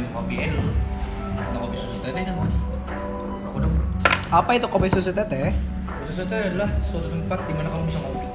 [0.00, 0.72] minum kopi dulu.
[1.36, 2.50] Nggak kopi susu teteh kan, Bang?
[3.52, 3.74] Aku dong.
[4.32, 5.52] Apa itu kopi susu teteh?
[5.84, 8.26] Kopi susu teteh adalah suatu tempat di mana kamu bisa ngopi.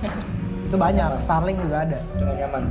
[0.70, 1.98] Itu banyak, Starling juga ada.
[2.16, 2.62] Dengan nyaman.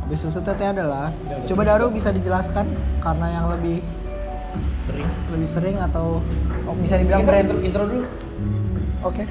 [0.00, 1.36] Kopi susu teteh adalah Ya.
[1.52, 2.66] Coba Daru bisa dijelaskan
[3.04, 3.84] karena yang lebih
[4.84, 5.08] Sering.
[5.32, 6.20] lebih sering atau
[6.68, 7.48] oh, bisa dibilang Intro, brand.
[7.48, 8.06] intro, intro dulu.
[9.04, 9.24] Oke.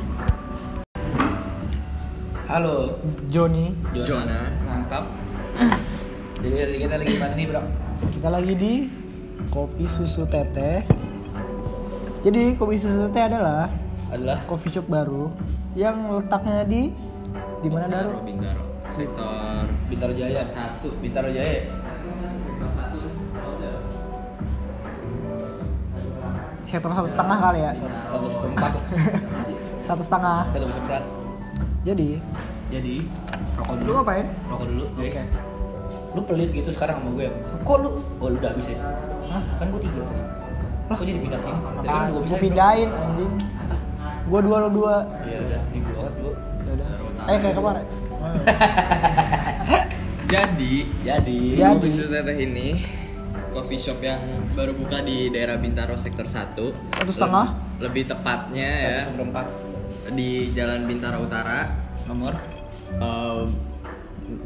[2.49, 2.99] Halo,
[3.31, 4.49] Joni, Jona.
[4.67, 5.05] Mantap.
[6.41, 7.61] Jadi kita lagi mana nih, Bro?
[8.11, 8.73] kita lagi di
[9.47, 10.81] kopi susu teteh.
[12.21, 13.69] Jadi kopi susu teteh adalah
[14.11, 15.31] Adalah coffee shop baru
[15.71, 16.91] yang letaknya di
[17.61, 18.19] di mana Daru?
[18.21, 18.63] Bintaro.
[18.91, 20.43] Sektor Bintaro Jaya.
[20.49, 20.89] satu.
[20.99, 21.61] Bintaro Jaya.
[26.65, 27.07] Sektor satu.
[27.07, 27.71] Setengah kali ya?
[28.07, 28.71] Satu seperempat.
[29.87, 30.39] Satu setengah.
[30.49, 31.03] Satu seperempat.
[31.81, 32.09] Jadi,
[32.69, 32.95] Jadi
[33.57, 33.91] rokok lu dulu.
[33.99, 34.25] ngapain?
[34.47, 35.09] Rokok dulu, guys.
[35.17, 35.23] Oke.
[36.11, 37.27] Lu pelit gitu sekarang sama gue.
[37.63, 37.89] Kok lu?
[38.19, 38.79] Oh, lu udah habis ya?
[39.31, 39.43] Hah?
[39.59, 40.23] Kan gue tiga tadi.
[40.91, 41.59] Lah, kok jadi pindah sini?
[41.63, 42.35] Tadi kan gue bisa.
[42.35, 43.33] Pindahin anjing.
[44.27, 44.95] Gua dua lo dua.
[45.23, 46.33] Iya udah, nih gue.
[46.67, 46.87] Ya udah.
[47.31, 47.85] Eh kayak kemarin.
[50.31, 51.39] Jadi, Jadi,
[51.91, 52.79] susu teteh ini
[53.51, 57.59] coffee shop yang baru buka di daerah Bintaro sektor 1 Satu setengah.
[57.83, 59.51] Lebih tepatnya ya seperempat
[60.15, 61.75] di Jalan Bintaro Utara
[62.07, 62.31] nomor
[62.95, 63.43] eh,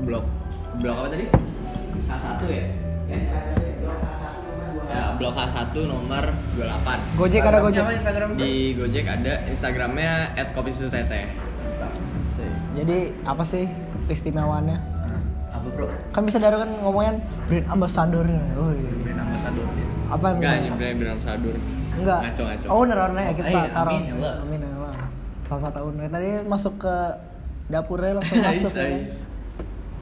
[0.02, 0.26] blok
[0.82, 1.26] blok apa tadi?
[2.06, 2.66] H1 ya?
[4.86, 6.24] Ya, blok H1 nomor
[6.56, 7.20] 28.
[7.20, 7.84] Gojek ada Gojek.
[8.36, 10.12] Di Gojek ada Instagramnya
[10.54, 11.26] @kopisusuteteh.
[12.76, 13.66] Jadi apa sih
[14.08, 14.78] istimewaannya?
[15.48, 15.88] apa bro?
[16.12, 17.16] Kan bisa Daru kan ngomongin
[17.48, 18.44] brand ambassadornya.
[18.54, 18.92] Oh, iya.
[19.02, 19.88] Brand ambassador dia.
[20.06, 20.76] Apa yang Enggak, ambassador?
[20.78, 21.56] brand brand sadur.
[21.96, 22.20] Enggak.
[22.22, 22.66] Ngaco-ngaco.
[22.68, 23.92] Owner ownernya kita Iya, taruh.
[23.96, 24.34] amin ya Allah.
[24.44, 24.94] Amin ya Allah.
[25.48, 26.06] Salah satu owner.
[26.06, 26.96] Tadi masuk ke
[27.66, 28.88] dapurnya langsung masuk Ais, ya.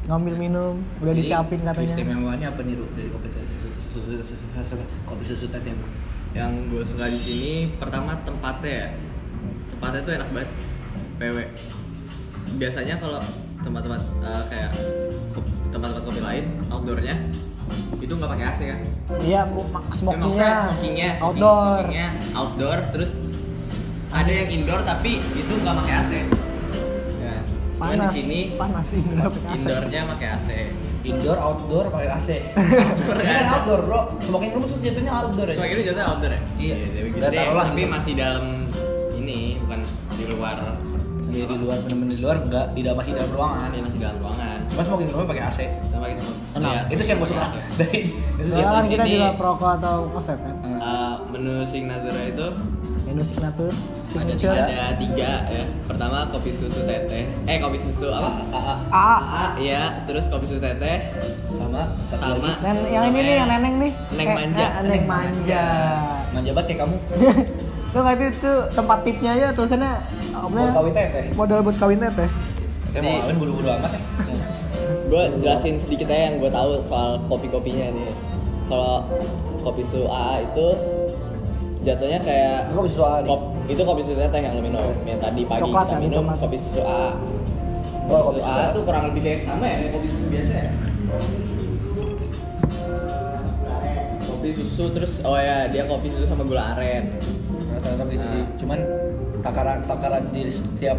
[0.04, 1.96] Ngambil minum, udah Jadi, disiapin katanya.
[1.96, 5.88] Istimewaannya apa nih dari kopi susu susu susu susu, susu kopi susu teteh bro?
[6.34, 8.88] Yang gue suka di sini pertama tempatnya ya.
[9.72, 10.50] Tempatnya tuh enak banget.
[11.14, 11.38] PW.
[12.54, 13.22] Biasanya kalau
[13.64, 14.72] tempat-tempat eh, kayak
[15.72, 17.16] tempat-tempat kopi lain outdoornya
[17.96, 18.80] itu nggak pakai AC kan?
[19.24, 20.28] Iya, smokingnya,
[20.68, 21.64] smokingnya, smoking- outdoor.
[21.80, 23.12] smokingnya outdoor, terus
[24.12, 26.12] ada yang indoor tapi itu nggak pakai AC.
[27.84, 28.12] Panas.
[28.16, 30.50] di sini panas sih indoornya pakai AC.
[31.04, 32.30] Indoor, outdoor, pakai AC.
[32.56, 33.52] Outdoor Ini kan ya.
[33.60, 34.00] outdoor bro.
[34.24, 35.56] Smoking room tuh jatuhnya outdoor ya.
[35.60, 36.42] Semakin ini jatuh outdoor ya?
[36.56, 36.76] Iya.
[36.88, 37.38] gitu tapi
[37.84, 37.92] gitu.
[37.92, 38.46] masih dalam
[39.20, 39.80] ini bukan
[40.16, 40.58] di luar.
[41.34, 43.68] Iya di luar bener-bener di luar enggak, tidak masih dalam ruangan.
[43.68, 44.58] Ini masih dalam ruangan.
[44.70, 45.60] Cuma smoking room pakai AC.
[45.84, 46.36] Sama pakai semua.
[46.64, 47.44] Iya, Itu sih yang gue suka
[47.82, 48.14] dari itu
[48.46, 48.54] sih.
[48.54, 50.56] Soalnya kan kita juga perokok atau nge-vape kan.
[50.64, 52.48] Eh, menu signature itu
[53.04, 54.54] Menu signature, Ada signature.
[54.54, 54.64] tiga.
[54.64, 55.64] ada tiga ya.
[55.84, 57.26] Pertama kopi susu teteh.
[57.44, 58.30] Eh kopi susu apa?
[58.48, 59.04] AA A.
[59.12, 59.82] AA ya.
[60.06, 60.98] Terus kopi susu teteh
[61.52, 62.54] sama sama.
[62.60, 63.92] Dan yang ini nih, yang neneng nih.
[64.14, 64.68] Neng Eh, manja.
[64.84, 65.66] Neng manja.
[66.32, 66.96] Manja banget kayak kamu.
[67.92, 69.92] Lo nggak itu, itu tempat tipnya aja tulisannya
[70.34, 70.70] ya?
[70.72, 71.26] kawin teteh.
[71.34, 72.30] Modal buat kawin teteh.
[72.88, 74.02] Teteh mau kawin buru-buru amat ya.
[75.10, 78.10] Gue jelasin sedikit aja yang gue tahu soal kopi-kopinya nih.
[78.66, 79.06] Kalau
[79.62, 80.68] kopi susu AA itu
[81.84, 83.18] jatuhnya kayak Kopi susu AA.
[83.24, 84.92] Kop- itu kopi susu teteh yang lo minum.
[85.04, 86.38] Yang tadi pagi Coklat kita minum coklat.
[86.42, 87.10] kopi susu AA.
[88.04, 90.70] Oh, Kopi kopi susu AA tuh kurang lebih kayak sama ya kopi susu biasa ya.
[94.24, 97.04] Kopi susu terus oh ya dia kopi susu sama gula aren.
[97.70, 98.34] Rata-rata gitu Nah.
[98.34, 98.44] sih.
[98.58, 98.80] Cuman
[99.44, 100.98] takaran takaran di setiap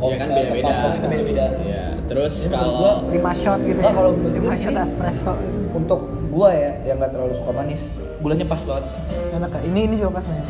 [0.00, 0.64] Iya kan eh, beda-beda.
[0.64, 1.44] tempat kopi itu beda-beda.
[1.60, 1.84] Iya.
[2.06, 3.90] Terus Ini menurut kalau gua- 5 shot gitu ya.
[3.90, 5.32] kalau menurut gua 5 shot espresso.
[5.70, 7.80] Untuk gua ya yang nggak terlalu suka manis,
[8.18, 8.84] gulanya pas banget.
[9.30, 9.60] Enak ya.
[9.62, 10.44] Ini ini juga pas nih.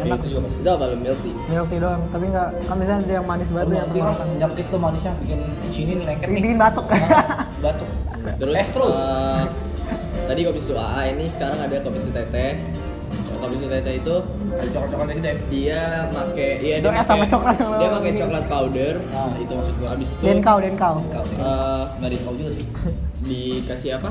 [0.00, 0.16] Enak.
[0.18, 0.52] Itu juga pas.
[0.54, 1.34] itu apa milk tea?
[1.46, 4.26] Milk tea doang, tapi nggak kan misalnya ada yang manis banget yang kan termakan.
[4.40, 6.34] nyakit tuh manisnya bikin sini lengket nih.
[6.34, 6.86] Bikin batuk.
[7.60, 7.88] batuk.
[8.34, 8.94] Terus es terus.
[8.94, 9.42] eh,
[10.24, 12.56] tadi kopi susu AA ini sekarang ada kopi susu teteh.
[13.44, 14.14] Kopi susu teteh itu
[14.48, 15.34] Ada coklat-coklat gitu ya.
[15.50, 18.20] dia make iya Itu dia es sama coklat Dia pakai ini.
[18.24, 18.94] coklat powder.
[19.04, 19.88] Nah, itu maksud gua.
[19.92, 20.96] Habis itu Den kau, den kau.
[21.06, 22.66] Kau eh, nggak di kau juga sih.
[23.26, 24.10] dikasih apa?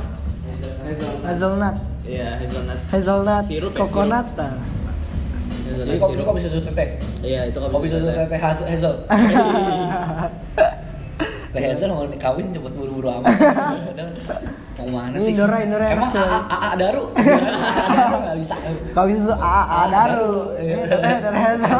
[1.23, 2.79] Hazelnut, Iya, hazelnut.
[2.87, 4.27] hazelnut, Sirup ya, coconut.
[5.63, 6.25] Jadi kopi sirup.
[6.27, 6.87] kopi susu teteh.
[7.23, 8.93] Iya, itu kopi, Kopi susu teteh hazel.
[11.53, 11.55] hazel.
[11.55, 13.33] Teh hazel mau kawin cepet buru-buru amat.
[14.73, 15.31] Mau mana sih?
[15.31, 16.11] Indora, Indora enak, Emang.
[16.11, 17.03] AA AA Daru.
[17.15, 18.55] AA Daru nggak bisa.
[18.91, 20.33] Kau susu A A daru.
[20.57, 20.75] Iya.
[20.83, 21.79] Ini dari hazel.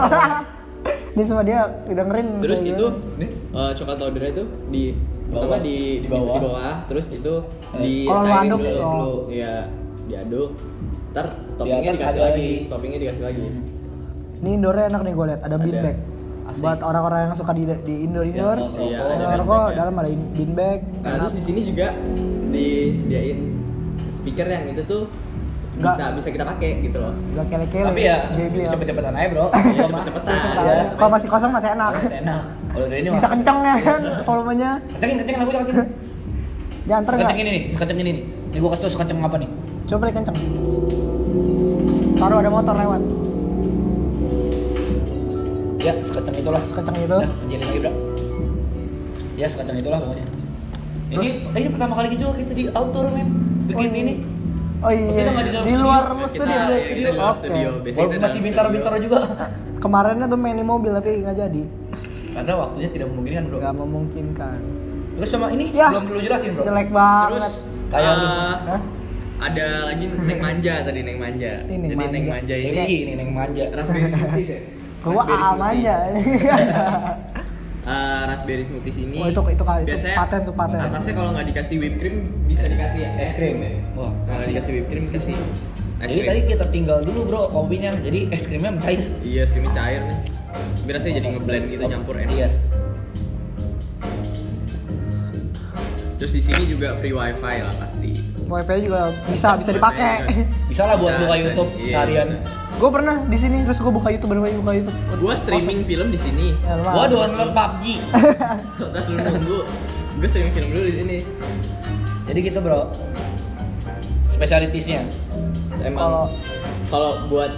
[1.11, 2.27] Ini semua dia dengerin.
[2.39, 2.85] Terus itu.
[3.17, 3.29] Nih.
[3.51, 4.83] eh, coklat powdernya itu di
[5.25, 5.33] Bawah.
[5.41, 6.31] pertama di, Di bawah.
[6.31, 7.33] di bawah, terus itu
[7.73, 7.81] Eh.
[7.81, 8.85] di Kalau cairin aduk, dulu, oh.
[8.87, 9.13] dulu.
[9.29, 9.55] Iya,
[10.05, 10.49] diaduk.
[11.11, 13.43] Ntar toppingnya dikasih lagi, toppingnya dikasih lagi.
[14.39, 15.41] Ini Indora enak nih gue liat.
[15.41, 15.83] Ada bean Ada.
[15.83, 15.97] bag.
[16.44, 16.60] Asik.
[16.60, 18.57] Buat orang-orang yang suka di di indoor indoor.
[18.57, 18.84] Iya, ngerokok.
[18.84, 19.75] ada Kalau bean rokok ya.
[19.78, 20.80] dalam ada in- bean bag.
[21.00, 21.88] Nah, terus di sini juga
[22.50, 23.40] disediain
[24.13, 25.04] speaker yang itu tuh
[25.74, 25.95] Nggak.
[25.95, 27.88] bisa bisa kita pakai gitu loh Gak kele-kele.
[27.88, 28.18] Tapi ya
[28.69, 29.45] cepet-cepetan aja bro.
[29.50, 30.34] Iya, Iya, cepet-cepetan.
[30.36, 30.69] Cepet Iya.
[30.69, 30.84] aja.
[30.94, 31.94] Kalau masih kosong masih enak.
[32.04, 32.42] Enak.
[32.69, 34.72] Kalau dari ini Bisa kenceng ya kan volumenya.
[34.92, 35.88] Kencengin, kencengin aku kencengin.
[36.84, 38.24] Jangan ter Kenceng ini nih, kenceng ini nih.
[38.51, 39.50] Ini gua kasih tau sekenceng apa nih.
[39.86, 40.38] Coba balik kenceng.
[42.13, 43.01] Taruh ada motor lewat.
[45.83, 46.62] Ya, sekenceng itulah.
[46.62, 47.18] Sekenceng itu.
[47.18, 47.91] Nah, kecilin lagi, Bro.
[49.35, 50.25] Ya, sekenceng itulah pokoknya.
[51.06, 51.33] Ini Terus?
[51.45, 53.27] eh, ini pertama kali juga kita di outdoor, men.
[53.65, 54.15] Bikin Oh, ini.
[54.80, 55.03] Oh iya.
[55.06, 55.83] Maksudnya nggak di dalam Di studio?
[55.83, 56.44] luar Kita- studio.
[56.45, 57.07] iya, di luar studio.
[57.07, 57.39] di luar Oke.
[57.39, 57.69] studio.
[57.74, 59.06] Biasanya Walaupun kita masih bintar-bintar studio.
[59.06, 59.19] juga.
[59.83, 61.63] Kemarinnya tuh main di mobil tapi nggak jadi.
[62.33, 63.57] Karena waktunya tidak memungkinkan, Bro.
[63.59, 64.57] Nggak memungkinkan.
[65.13, 65.88] Terus sama ini Ya.
[65.89, 66.63] belum lu jelasin, Bro.
[66.63, 67.30] Jelek banget.
[67.30, 68.13] terus Kayak
[68.65, 68.81] Hah?
[69.44, 72.31] ada lagi neng manja tadi neng manja Ini neng jadi neng manja.
[72.33, 73.63] manja Ini ini ini neng manja.
[73.69, 74.59] raspberry smoothies ya
[75.05, 75.83] Gua aam smoothies.
[75.83, 75.95] aja.
[77.83, 77.91] Eh,
[78.23, 80.79] raspberry smoothies ini Oh, itu- itu kali- itu biasanya paten tuh, paten.
[80.79, 82.15] atasnya kalau nggak dikasih whipped cream
[82.47, 83.59] bisa dikasih Es krim.
[83.59, 84.07] ya Wah.
[84.23, 86.29] Kalau nggak dikasih whipped cream kasih es Jadi krim.
[86.31, 87.91] tadi kita tinggal dulu, Bro, kopinya.
[87.94, 89.03] Jadi es krimnya mencair.
[89.21, 90.19] iya es krimnya cair nih
[90.79, 92.49] biar rasanya jadi ngeblend gitu nyampur enak Iya.
[96.15, 98.11] terus di sini juga free wifi lah pasti
[98.44, 100.23] Wifi juga bisa bisa dipakai.
[100.67, 101.31] Bisa lah buat buka.
[101.33, 102.27] YouTube Iya, seharian.
[102.73, 104.97] Gue pernah di sini terus gue buka YouTube bener buka YouTube.
[105.17, 106.75] gua streaming film di sini Ya.
[106.75, 107.85] Gua download PUBG.
[108.81, 109.57] terus lu nunggu
[110.15, 111.17] gua streaming film dulu di sini
[112.23, 112.87] Jadi gitu, Bro.
[114.29, 115.03] Specialitiesnya.
[115.81, 116.29] emang Kalau-
[116.87, 117.51] kalau buat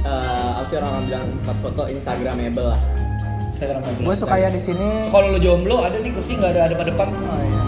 [0.00, 2.80] eh, apa sih orang bilang tempat foto instagramable lah
[3.52, 5.06] Instagram Gue suka ya di sini.
[5.06, 7.08] Kalau lu jomblo ada nih kursi nggak ada ada pada depan.
[7.10, 7.60] Oh, iya.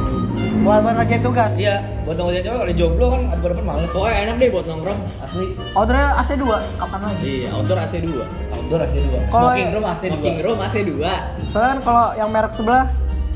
[0.65, 1.53] Buat buat ngerjain tugas.
[1.55, 3.91] Iya, buat nongkrong cewek kalau jomblo kan ada pada depan males.
[3.91, 5.45] pokoknya enak deh buat nongkrong Asli.
[5.71, 7.21] Outdoornya AC 2 kapan lagi?
[7.23, 8.09] iya outdoor AC 2
[8.55, 9.19] Outdoor AC dua.
[9.29, 10.11] Kalau- Smoking room AC dua.
[10.11, 11.13] smoking room AC 2
[11.47, 12.85] Soalnya kan kalau yang merek sebelah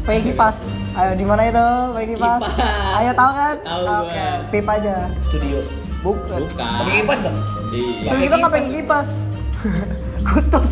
[0.00, 0.56] pakai kipas.
[0.94, 2.40] Ayo di mana itu pakai kipas?
[2.40, 2.96] Kipas.
[2.96, 3.56] Ayo tahu kan?
[3.60, 4.30] Tahu Oke, gua.
[4.48, 4.94] pip aja.
[5.20, 5.58] Studio.
[5.98, 6.40] Bukan.
[6.48, 7.36] bukan Pakai kipas dong.
[7.68, 9.08] iya Studio kita nggak pakai kipas.
[10.24, 10.64] kutub.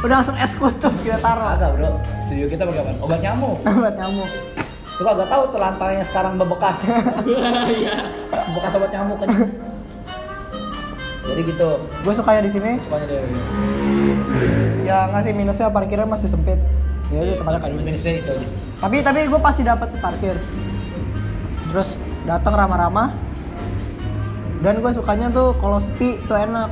[0.00, 1.48] Udah langsung es kutub kita taruh.
[1.50, 1.96] Agak bro.
[2.20, 2.90] Studio kita pakai apa?
[3.00, 3.56] Obat nyamuk.
[3.64, 4.30] Buat nyamuk.
[4.98, 6.82] Lu kagak tahu tuh lantainya sekarang bebekas.
[7.78, 8.10] iya
[8.50, 9.30] bebekas obat nyamuk kan.
[11.28, 11.68] Jadi gitu.
[12.02, 12.72] Gue sukanya di sini.
[12.82, 13.22] Sukanya dia.
[14.82, 16.58] Ya ngasih minusnya parkirnya masih sempit.
[17.14, 17.70] Ya itu tempatnya kan.
[17.78, 18.46] Minusnya itu aja.
[18.82, 20.34] Tapi tapi gue pasti dapat parkir.
[21.70, 21.94] Terus
[22.26, 23.14] datang ramah-ramah.
[24.58, 26.66] Dan gue sukanya tuh kalau sepi tuh enak,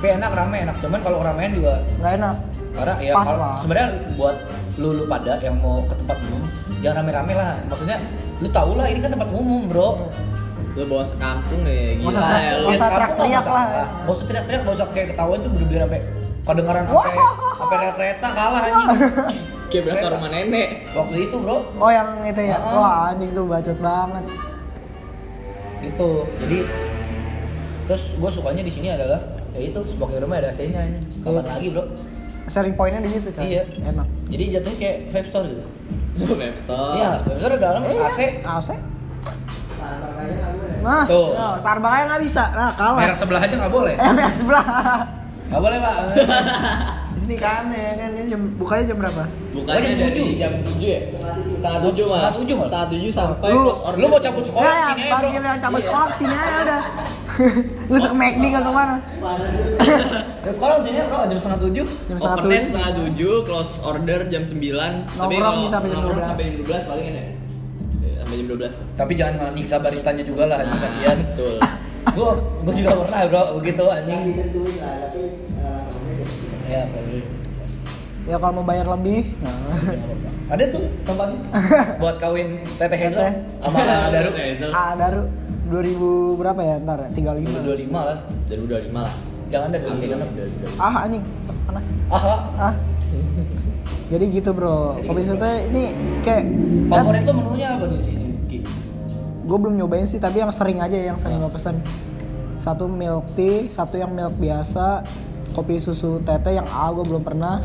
[0.00, 0.80] Tapi enak rame enak.
[0.80, 2.36] Cuman kalau ramean juga nggak enak.
[2.70, 3.56] Karena ya Pas kalau lah.
[3.58, 4.36] sebenarnya buat
[4.76, 6.42] lu lu pada yang mau ke tempat umum
[6.80, 7.98] jangan rame-rame lah maksudnya
[8.38, 9.88] lu tau lah ini kan tempat umum bro
[10.70, 13.64] lu bawa sekampung ya gila usah ya lu sekarang teriak-teriak lah.
[13.66, 16.00] usah- nggak usah teriak-teriak nggak usah kayak ketahuan tuh bener-bener sampai
[16.40, 17.14] kedengaran sampai
[17.58, 18.88] sampai kereta kalah anjing
[19.68, 22.56] kayak berasa rumah nenek waktu itu bro Oh yang itu ya?
[22.56, 22.72] Ah.
[22.72, 24.24] Wah anjing tuh bacot banget.
[25.80, 26.58] gitu jadi
[27.86, 29.20] terus gue sukanya di sini adalah
[29.50, 31.50] ya itu smoking roomnya ada AC-nya ini kapan Iya.
[31.50, 31.84] lagi bro
[32.50, 33.46] Sharing pointnya di situ coy.
[33.46, 33.62] Iya.
[33.80, 34.06] Enak.
[34.26, 35.64] jadi jatuhnya kayak five store gitu
[36.20, 38.68] lu laptop iya store ada dalam Iya, AC AC.
[40.80, 41.28] Nah, Tuh.
[41.30, 42.44] ya, Starbucks aja nggak bisa.
[42.50, 42.98] Nah, kalah.
[42.98, 44.64] merek sebelah aja nggak boleh Eh, merek sebelah.
[45.46, 45.94] nggak boleh pak
[47.10, 49.22] di sini kan ya kan ini jam bukanya jam berapa?
[49.50, 50.26] bukannya jam dari tujuh.
[50.38, 51.00] jam 7 ya
[51.50, 52.68] setengah tujuh malah Setengah tujuh malah.
[52.70, 55.58] setengah tujuh sampai Lu- lu mau cabut sekolah ya, ya, sini aja bro panggil yang
[55.60, 56.80] cabut sekolah sini aja udah.
[57.90, 58.96] Lu ke McD ke mana?
[60.40, 61.86] Ya, sekolah sini bro jam setengah tujuh.
[62.08, 62.60] Jam setengah tujuh.
[62.68, 66.30] setengah tujuh, close order jam 9 Tapi Nongkrong kalau bisa sampai jam nongkrong 12.
[66.30, 67.24] sampai jam 12 paling enak
[68.00, 71.16] Ya, Sampai jam 12 tapi jangan nyiksa baristanya juga lah anjing kasihan.
[71.24, 71.54] Betul.
[72.12, 72.30] Gua
[72.64, 74.20] gua juga pernah bro begitu anjing.
[76.68, 77.16] Ya tapi
[78.28, 79.32] Ya kalau mau bayar lebih.
[79.40, 80.52] Nah.
[80.52, 81.40] ada tuh tempatnya.
[82.04, 83.32] Buat kawin teteh Hazel
[83.64, 83.78] sama
[84.12, 84.30] Daru.
[84.70, 85.22] Ah, daru
[85.70, 86.98] 2000 berapa ya ntar?
[87.08, 87.62] 35.
[87.62, 89.14] dua lima lah Dari udah 5 lah
[89.48, 91.22] jangan dari- dari- Ah anjing,
[91.66, 91.86] panas.
[92.06, 92.40] ah ah.
[92.70, 92.74] Ah.
[94.06, 95.34] Jadi gitu bro, Jadi kopi gitu,
[95.66, 95.82] ini
[96.22, 96.44] kayak
[96.88, 98.26] favorit lo menunya apa di sini
[99.40, 101.82] gue belum nyobain sih tapi yang sering aja yang sering gue pesen
[102.58, 105.02] satu milk tea satu yang milk biasa
[105.50, 107.58] kopi susu tete yang A gue belum pernah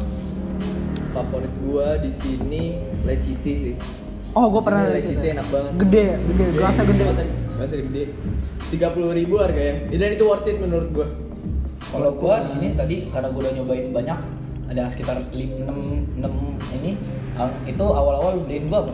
[1.14, 3.76] Favorit gua di sini leciti sih
[4.36, 5.72] oh gue pernah sini lihat leciti enak banget.
[5.82, 7.06] Gede ya gede gelasnya gede.
[7.56, 8.04] Gelasnya gede.
[8.66, 11.08] 30 ribu harganya Dan itu worth it menurut gua.
[11.86, 14.20] Kalau gua di sini tadi karena gua udah nyobain banyak
[14.66, 15.62] ada sekitar 6
[16.20, 16.98] 6 ini
[17.70, 18.94] itu awal-awal beliin gua apa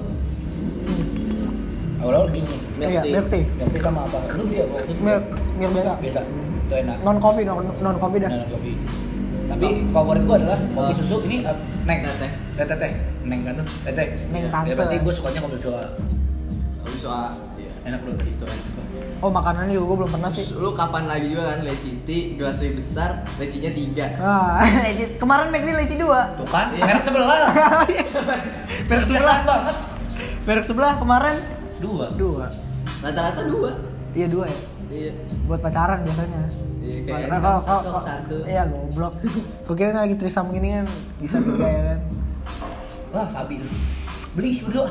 [2.01, 2.27] awal-awal
[2.81, 3.45] Oh iya, milk tea.
[3.62, 4.25] Ganti sama apa?
[4.33, 4.77] Lu beli apa?
[4.89, 4.93] itu?
[5.05, 5.24] milk
[5.62, 6.19] milk biasa Biasa.
[6.25, 6.98] Itu enak.
[7.05, 8.29] non coffee non non coffee dah.
[8.29, 8.75] Non coffee.
[9.51, 10.98] Tapi favorit gua adalah kopi Oh.
[10.98, 11.53] susu ini uh,
[11.86, 12.01] neng
[12.62, 12.68] Teteh.
[12.68, 12.91] Teteh teh.
[13.24, 13.68] Neng kan tuh?
[13.84, 14.08] Teteh.
[14.27, 14.74] Neng Ya, tante.
[14.74, 15.72] berarti gua sukanya kopi susu.
[16.82, 17.25] Habis soal
[17.56, 18.32] Iya Enak tadi.
[18.32, 18.68] Itu enak.
[19.20, 20.46] Oh makanannya juga gue belum pernah sih.
[20.51, 24.06] Lu kapan lagi juga kan leci tea, gelas lebih besar, lecinya tiga.
[24.18, 26.34] Ah, leci- kemarin McD leci dua.
[26.34, 26.84] Tuh kan, Iya.
[26.84, 27.30] merek sebelah.
[28.84, 29.75] Merek sebelah Kebiasaan banget.
[30.44, 31.36] Merek sebelah kemarin
[31.77, 32.06] Dua.
[32.13, 32.46] dua.
[33.00, 33.70] Rata-rata dua.
[34.12, 34.60] Iya dua ya.
[34.88, 35.12] Iya.
[35.46, 36.41] Buat pacaran biasanya.
[36.80, 38.36] Iya kayak Karena kalau satu, kalau kalau- satu.
[38.44, 39.13] Iya goblok.
[39.63, 40.86] Kok kira lagi trisam gini kan
[41.18, 42.00] bisa juga ya kan.
[43.12, 43.60] Wah, sabi.
[44.31, 44.88] Beli berdua.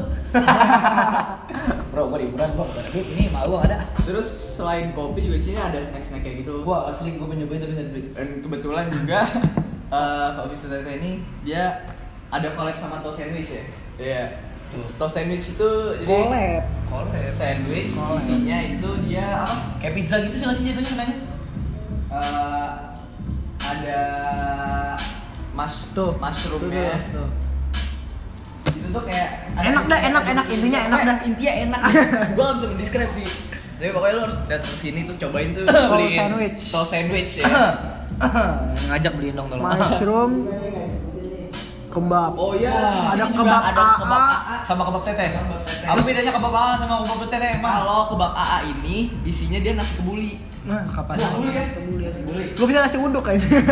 [1.90, 3.06] bro, gua liburan, gua gak ada duit.
[3.16, 3.78] Ini malu gak ada.
[4.04, 4.28] Terus
[4.60, 6.60] selain kopi juga di sini ada snack-snack kayak gitu.
[6.68, 8.06] Wah, asli gua pengen nyobain tapi gak ada duit.
[8.12, 9.20] Dan kebetulan juga
[9.96, 11.10] eh kopi Sutete ini
[11.42, 11.88] dia
[12.30, 13.64] ada collab sama toast sandwich ya.
[13.96, 14.24] Iya.
[14.70, 14.86] Tuh.
[15.00, 16.62] Toast sandwich itu jadi Collab.
[16.86, 17.32] Collab.
[17.34, 18.20] sandwich Collab.
[18.22, 19.54] isinya itu dia apa?
[19.82, 21.16] Kayak pizza gitu sih nggak sih jatuhnya nanya?
[22.10, 22.68] Eh,
[23.60, 24.02] ada
[25.50, 27.10] mush Tuh, mushroomnya.
[27.10, 27.28] tuh, tuh.
[28.70, 30.44] Itu tuh kayak Enak dah, enak, enak.
[30.48, 31.16] Intinya enak dah.
[31.22, 31.80] Intinya enak.
[32.36, 33.24] gua gak bisa mendeskripsi.
[33.80, 36.12] Tapi pokoknya lo harus datang ke sini terus cobain tuh Beliin.
[36.12, 36.62] sandwich.
[36.68, 37.48] toast sandwich ya.
[38.92, 39.64] Ngajak beliin dong tolong.
[39.64, 40.32] Mushroom
[41.90, 42.32] kebab.
[42.38, 43.94] Oh iya, di ada kebab ada AA.
[43.98, 44.56] kebab AA.
[44.62, 45.28] Sama kebab teteh.
[45.82, 47.72] Apa bedanya kebab AA sama kebab teteh emang?
[47.82, 50.32] Kalau kebab AA ini isinya dia nasi kebuli.
[50.60, 51.16] Nah, kapan?
[51.16, 51.66] Nasi kan?
[51.72, 52.44] Kebuli, nasi kebuli.
[52.52, 53.64] Gue bisa nasi uduk kayaknya.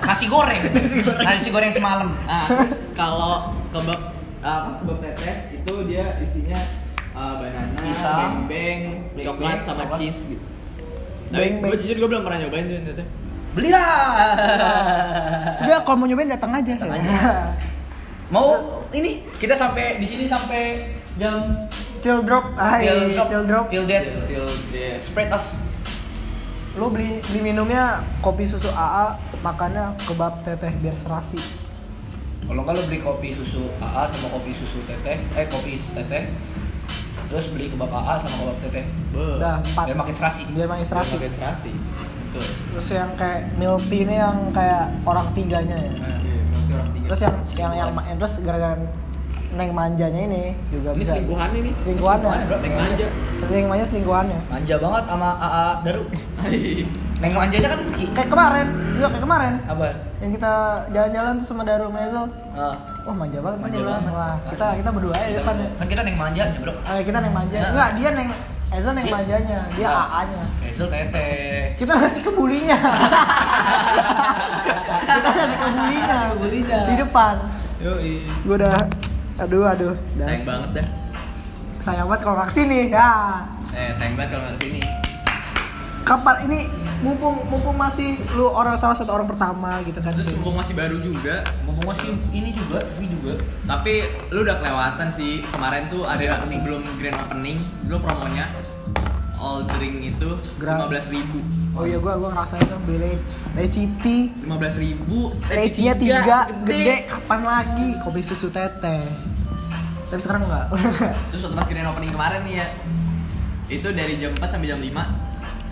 [0.00, 0.62] Nasi goreng.
[1.20, 2.08] Nasi goreng semalam.
[2.22, 3.34] Nah, terus kalau
[3.74, 4.00] kebab
[4.40, 6.60] apa kebab teteh itu dia isinya
[7.12, 9.98] uh, banana, Pisang, beng, coklat sama coklat.
[10.00, 10.44] cheese gitu.
[11.30, 13.06] Tapi gue jujur gue belum pernah nyobain tuh teteh.
[13.50, 13.90] Belilah.
[15.66, 16.72] Udah kalau mau nyobain datang aja.
[16.78, 17.10] Datang aja.
[18.30, 18.54] Mau
[18.94, 21.66] ini kita sampai di sini sampai jam
[22.00, 23.66] Till drop, hai, till drop, till drop.
[23.68, 24.06] till dead.
[24.24, 25.59] Till dia Spread us.
[26.78, 31.42] Lo beli beli minumnya kopi susu AA, makannya kebab teteh biar serasi.
[32.46, 36.30] Kalau nggak lo beli kopi susu AA sama kopi susu teteh, eh kopi teteh,
[37.26, 38.84] terus beli kebab AA sama kebab teteh.
[39.10, 39.84] Udah empat.
[39.86, 40.40] Biar makin serasi.
[40.48, 41.14] Biar makin serasi.
[41.18, 41.70] Pakai serasi.
[42.30, 42.46] Betul.
[42.46, 45.90] Terus yang kayak milk tea ini yang kayak orang tiganya ya.
[45.90, 47.06] Nah, Iya, nanti orang tiga.
[47.10, 48.78] Terus yang yang yang ma- terus gara-gara
[49.50, 51.10] neng manjanya ini juga ini bisa.
[51.12, 51.70] selingkuhan ini.
[51.74, 52.22] Selingkuhannya.
[52.22, 52.56] Selingkuhannya, bro.
[52.60, 53.06] Neng manja.
[53.34, 54.38] Sering manja selingkuhannya.
[54.46, 56.02] Manja banget sama AA Daru.
[56.38, 56.58] Hai.
[57.20, 57.80] Neng manjanya kan
[58.16, 59.52] Kayak kemarin, juga kayak kemarin.
[59.66, 59.84] apa?
[60.18, 60.52] Yang kita
[60.88, 62.24] jalan-jalan tuh sama Daru Mezel.
[62.52, 64.02] Ah, Wah manja banget, Manja manja banget.
[64.10, 65.68] Wah, kita kita berdua ya depan ya.
[65.74, 66.72] kan kita neng manjanya bro.
[66.72, 67.56] Eh, kita neng manja.
[67.56, 67.68] Nah.
[67.70, 68.28] Enggak, dia neng
[68.70, 70.42] Ezel neng Dia- manjanya, dia Nah, AA-nya.
[70.62, 71.74] Hazel teteh.
[71.74, 72.78] Kita ngasih ke bulinya.
[75.10, 76.18] kita ngasih ke bulinya.
[76.36, 76.78] Bulinya.
[76.86, 77.34] Di depan.
[77.80, 78.12] Yoi.
[78.44, 78.74] Gue udah
[79.40, 79.94] aduh aduh.
[80.12, 80.86] Sayang Das- banget dah.
[81.80, 82.80] Sayang banget kalau nggak ke sini.
[82.88, 83.10] Ya.
[83.70, 84.80] Eh, sayang banget kalau nggak ke sini.
[86.00, 86.58] Kapan ini
[87.00, 90.10] mumpung mumpung masih lu orang salah satu orang pertama gitu kan.
[90.12, 93.36] Terus mumpung masih baru juga, Ngomong masih ini juga, sepi juga.
[93.64, 93.92] tapi
[94.28, 96.50] lu udah kelewatan sih kemarin tuh ada opening.
[96.58, 98.48] sebelum grand opening dulu promonya
[99.40, 100.30] all drink itu
[100.60, 103.14] lima belas ribu Oh iya gua gua ngerasain tuh beli
[103.54, 103.86] leci
[104.42, 107.06] lima belas ribu Lecinya tiga, gede.
[107.06, 107.88] kapan lagi?
[108.02, 109.00] Kopi susu teteh.
[110.10, 110.66] Tapi sekarang enggak.
[111.30, 112.66] terus waktu pas grand opening kemarin nih ya
[113.70, 114.90] itu dari jam 4 sampai jam 5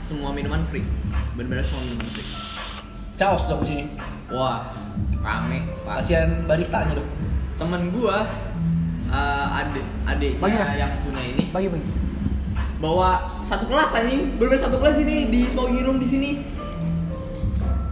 [0.07, 0.87] semua minuman free
[1.35, 2.29] bener-bener semua minuman free
[3.19, 3.91] Caos dong sini.
[4.31, 4.71] wah
[5.19, 5.67] rame.
[5.83, 7.11] Kasihan baristanya dong.
[7.59, 8.23] temen gua
[9.11, 12.08] eh, adik adiknya Bagi yang punya ini bagi bagi.
[12.79, 16.31] Bawa satu kelas anjing bener satu kelas ini di smoking room di sini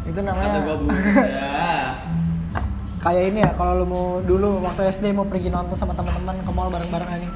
[0.07, 0.87] Itu kata namanya gua bu
[1.27, 1.55] ya
[3.03, 6.51] kayak ini ya kalau lu mau dulu waktu SD mau pergi nonton sama teman-teman ke
[6.51, 7.29] mall bareng-bareng ini.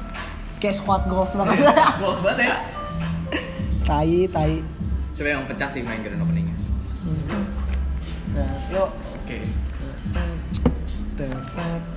[0.59, 1.63] Kayak squad goals banget.
[1.99, 2.55] Goals banget ya
[3.91, 4.53] tai tai.
[5.17, 6.55] coba yang pecah sih main grand openingnya
[8.31, 8.89] Nah, yuk.
[8.95, 9.37] oke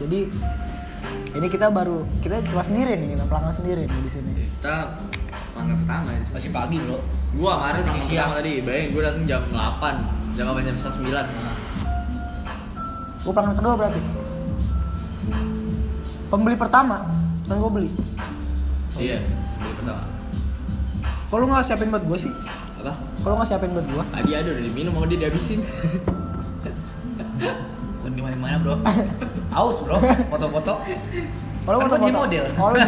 [0.03, 0.21] Jadi
[1.39, 4.31] ini kita baru kita cuma sendiri nih, kita pelanggan sendiri nih di sini.
[4.59, 4.99] kita
[5.65, 6.99] pelanggan pertama ya Masih pagi bro.
[7.35, 8.31] gua kemarin pelanggan Siang.
[8.35, 10.93] tadi bayangin gua datang jam 8 jam 8 jam 9
[13.25, 14.01] Gue pelanggan kedua berarti.
[16.27, 16.97] Pembeli pertama
[17.45, 17.89] kan gue beli.
[18.97, 19.21] iya
[19.55, 20.01] beli pertama
[21.27, 22.33] Kalau lu nggak siapin buat gue sih?
[22.77, 24.05] apa Kalau nggak siapin buat gue?
[24.13, 25.61] tadi ada udah diminum mau dia dihabisin
[28.05, 28.77] di mana-mana bro.
[29.51, 29.97] Aus bro,
[30.29, 30.75] foto-foto.
[31.65, 32.45] Kalau Kan foto gua jadi model.
[32.53, 32.77] Kalau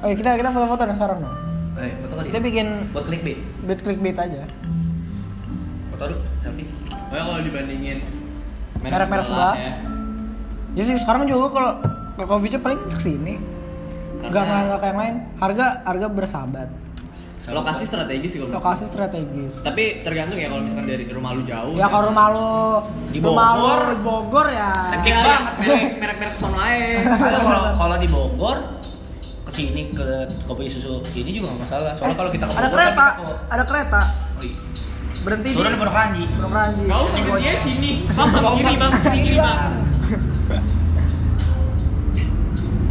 [0.00, 1.34] Oke kita kita foto-foto nih sekarang dong.
[1.76, 2.26] Eh, foto kali.
[2.28, 3.38] Kita bikin buat clickbait.
[3.62, 4.42] bait clickbait aja.
[5.90, 6.68] Foto dulu, selfie.
[7.10, 7.98] oh ya kalau dibandingin
[8.80, 9.54] Merek-merek sebelah.
[9.54, 9.72] ya
[10.72, 11.72] Ya sih sekarang juga kalau
[12.14, 13.34] ke coffee shop paling ke sini.
[14.20, 15.14] Enggak Karena- enggak kayak yang lain.
[15.36, 16.68] Harga harga bersahabat.
[17.50, 19.58] lokasi strategis sih kalau Lokasi strategis.
[19.58, 22.50] tapi tergantung ya kalau misalkan dari rumah lu jauh Ya kalau rumah lu
[23.10, 23.82] Di rumah lu Bogor.
[24.00, 24.70] Bogor ya.
[24.86, 27.02] Sakit Ya, banget, merek merek merek sono aja
[27.42, 28.56] kalau kalau di Bogor
[29.50, 30.06] ke sini ke
[30.46, 31.92] kopi susu ini juga nggak masalah.
[31.98, 34.00] Soalnya kalau kita ke ada Bogor kan kereta, kita ke- ada kereta.
[34.06, 34.54] Oh, iya.
[35.20, 36.24] Berhenti Turun di Pondok Ranji.
[36.30, 36.82] Pondok Ranji.
[36.86, 37.92] Gak usah dia sini.
[38.14, 39.72] Bang, bang, kiri bang, kiri kiri bang.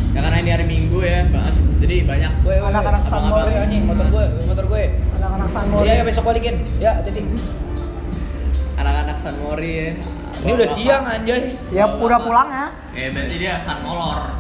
[0.09, 1.53] Ya karena ini hari Minggu ya, bahas.
[1.79, 3.07] Jadi banyak woi, Anak-anak.
[3.07, 3.29] Sunmori.
[3.29, 4.83] Abang-abang anjing motor gue, motor gue.
[5.15, 5.85] Anak-anak Sunmori.
[5.85, 6.55] Iya, ya, besok balikin.
[6.81, 7.21] Ya, hati
[8.79, 9.89] anak-anak San Mori ya.
[10.39, 11.41] Ini udah siang anjay.
[11.69, 12.67] Ya udah pulang ya.
[12.95, 14.39] Eh berarti dia San Molor.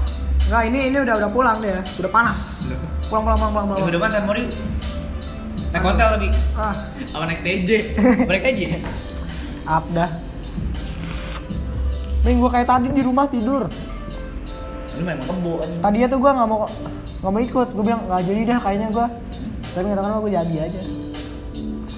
[0.49, 1.85] Enggak, ini ini udah udah pulang dia.
[2.01, 2.73] Udah panas.
[3.05, 3.65] Pulang pulang pulang pulang.
[3.69, 3.79] pulang.
[3.85, 4.43] Minggu depan San Mori
[5.69, 6.31] naik hotel lebih.
[6.57, 6.73] Ah,
[7.13, 7.69] Apa naik TJ?
[8.33, 8.67] Balik aja.
[9.69, 10.09] up dah.
[12.25, 13.69] Gua kayak tadi di rumah tidur.
[14.97, 15.61] Ini memang kebo.
[15.85, 16.65] Tadinya tuh gua nggak mau
[17.21, 17.67] nggak mau ikut.
[17.77, 19.07] Gua bilang nggak jadi dah kayaknya gua.
[19.77, 20.81] Tapi katakan gua jadi aja.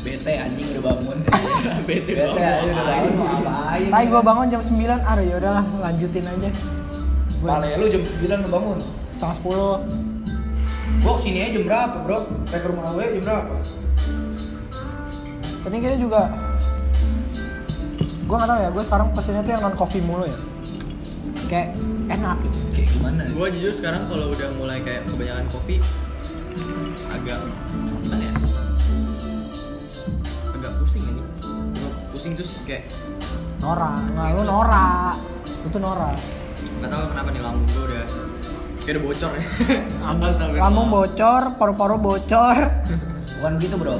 [0.04, 1.18] Bete anjing udah bangun.
[1.88, 3.12] Bete Bete anjing udah bangun?
[3.96, 4.76] Tapi gua bangun jam 9,
[5.08, 6.52] aduh ya udahlah lanjutin aja.
[7.42, 8.78] Pale lu jam 9 lu bangun.
[9.10, 11.02] setengah 10.
[11.02, 12.20] Gua ke sini aja jam berapa, Bro?
[12.50, 13.54] Kayak ke rumah gue jam berapa?
[15.62, 16.22] Tapi kayaknya juga
[18.26, 20.38] gua nggak tahu ya, gua sekarang pesennya tuh yang non coffee mulu ya.
[21.50, 21.76] Kayak
[22.08, 22.58] enak gitu.
[22.72, 23.22] Kayak gimana?
[23.34, 25.76] Gue jujur sekarang kalau udah mulai kayak kebanyakan kopi
[27.12, 27.40] agak
[28.06, 28.36] gimana ya?
[30.56, 31.24] Agak pusing aja.
[32.08, 32.88] Pusing terus kayak
[33.60, 35.18] Nora, nggak lu Nora.
[35.68, 36.41] Itu Nora.
[36.80, 38.04] Nggak tahu kenapa nih lambung gue udah
[38.82, 39.44] kayak udah bocor ya.
[40.10, 42.58] Apa sampai Lambung bocor, paru-paru bocor.
[43.38, 43.94] Bukan gitu, Bro.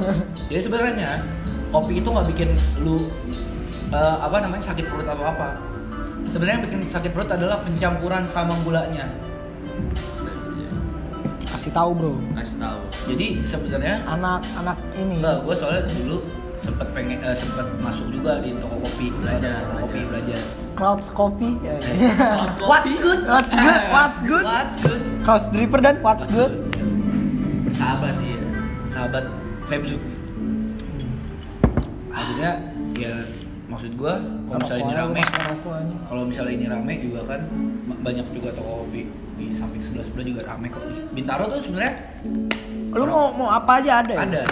[0.50, 1.10] Jadi sebenarnya
[1.70, 2.50] kopi itu nggak bikin
[2.82, 3.06] lu
[3.90, 5.58] eh, apa namanya sakit perut atau apa.
[6.26, 9.06] Sebenarnya yang bikin sakit perut adalah pencampuran sama gulanya.
[11.46, 12.12] Kasih tahu, Bro.
[12.34, 12.80] Kasih tahu.
[13.14, 15.18] Jadi sebenarnya Anak-anak ini.
[15.22, 16.16] enggak, gue soalnya dulu
[16.62, 20.40] sempet pengen eh, sempet masuk juga di toko kopi Belajar, toko kopi belajar.
[20.72, 21.54] Clouds Coffee.
[21.60, 22.10] Ya, ya.
[22.16, 22.70] Clouds Coffee.
[22.70, 23.20] What's good?
[23.26, 23.78] What's good?
[23.94, 24.44] What's good?
[24.46, 25.00] What's good?
[25.26, 26.52] Clouds Dripper dan What's good?
[27.66, 28.38] Bersahabat iya.
[28.88, 29.24] Sahabat
[29.66, 29.98] Febzu.
[32.12, 32.50] Maksudnya
[32.92, 33.14] ya
[33.66, 35.22] maksud gua kalau misalnya ini rame
[36.04, 37.40] kalau misalnya ini rame juga kan
[38.04, 39.08] banyak juga toko kopi
[39.40, 40.84] di samping sebelah sebelah juga rame kok
[41.16, 41.94] Bintaro tuh sebenarnya
[42.92, 44.20] Lu mau mau apa aja ada ya?
[44.28, 44.42] ada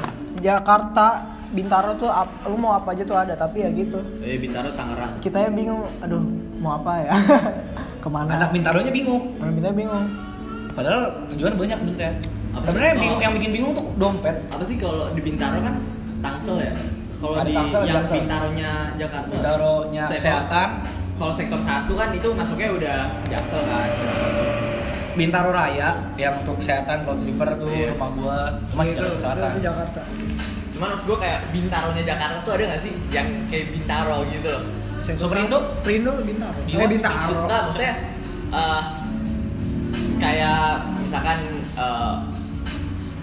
[0.40, 1.07] Jakarta,
[1.51, 3.99] Bintaro tuh ap- lu mau apa aja tuh ada, tapi ya gitu.
[4.21, 5.19] Eh Bintaro Tangerang.
[5.19, 6.23] Kita yang bingung, aduh,
[6.57, 7.15] mau apa ya?
[8.01, 8.33] Ke mana?
[8.33, 10.05] anak Bintaronya bingung Anak Bintaro bingung.
[10.71, 12.13] padahal tujuan banyak sebenarnya
[12.51, 15.75] Apa sebenarnya bingung yang bikin bingung tuh dompet Apa sih kalau di Bintaro kan
[16.19, 16.73] Tangsel ya?
[17.19, 18.15] Kalau Ada di Tangsel, yang Jaksel.
[18.17, 19.29] Bintaronya Jakarta.
[19.29, 20.69] Bintaronya kesehatan
[21.15, 23.89] Kalau sektor satu kan itu masuknya udah Jaksel kan.
[25.11, 27.93] Bintaro Raya yang untuk kesehatan kalau Slipper tuh Iya.
[27.93, 28.39] rumah gua
[28.73, 30.01] masih jalan selatan Jakarta.
[30.81, 34.64] Cuman gue kayak Bintaronya Jakarta tuh ada nggak sih yang kayak Bintaro gitu loh?
[34.97, 36.57] Superindo Superindo Bintaro.
[36.64, 36.81] Biwa.
[36.81, 37.37] Eh Bintaro.
[37.45, 37.95] Enggak, maksudnya
[38.49, 38.83] eh,
[40.16, 40.64] kayak
[41.05, 41.38] misalkan
[41.77, 42.14] eh,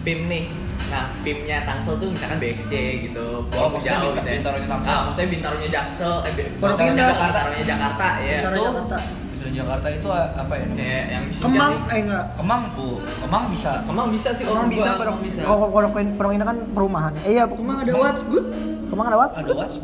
[0.05, 0.45] PIM nih.
[0.87, 2.73] Nah, PIM-nya Tangsel tuh misalkan BXJ
[3.09, 3.43] gitu.
[3.49, 4.35] Oh, maksudnya jauh Bintaro- gitu ya.
[4.39, 4.87] Bintaronya Tangsel.
[4.87, 6.93] Ah, maksudnya Bintaronya Jaksel, eh Bintaronya.
[6.93, 8.37] Jakarta, Bintaronya Jakarta ya.
[8.37, 8.97] Bintaro Itu- Jakarta.
[9.47, 10.83] Di Jakarta itu apa ya namanya?
[10.83, 12.25] Kayak yang Kemang eh enggak.
[12.35, 14.89] Kemang tuh Kemang bisa Kemang bisa sih Kemang orang bisa,
[15.23, 15.41] bisa.
[15.47, 17.13] Oh, Pondok Indah kan perumahan.
[17.23, 18.45] Eh iya, Kemang ada What's Good?
[18.87, 19.57] Kemang ada What's ada Good?
[19.57, 19.77] what's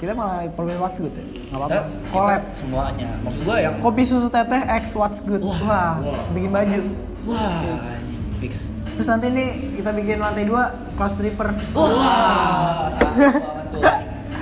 [0.00, 1.24] Kita malah permain What's Good ya.
[1.50, 1.80] Enggak apa-apa.
[2.10, 2.42] Collab.
[2.58, 5.42] semuanya maksud gua yang Kopi susu teteh X What's Good.
[5.42, 5.60] Wah.
[5.60, 6.22] Wah, Wah.
[6.34, 6.80] bikin baju.
[7.28, 7.92] wah
[8.40, 8.52] fix
[8.90, 9.48] Terus nanti nih
[9.80, 11.48] kita bikin lantai dua kelas stripper.
[11.72, 13.82] wah sakit banget tuh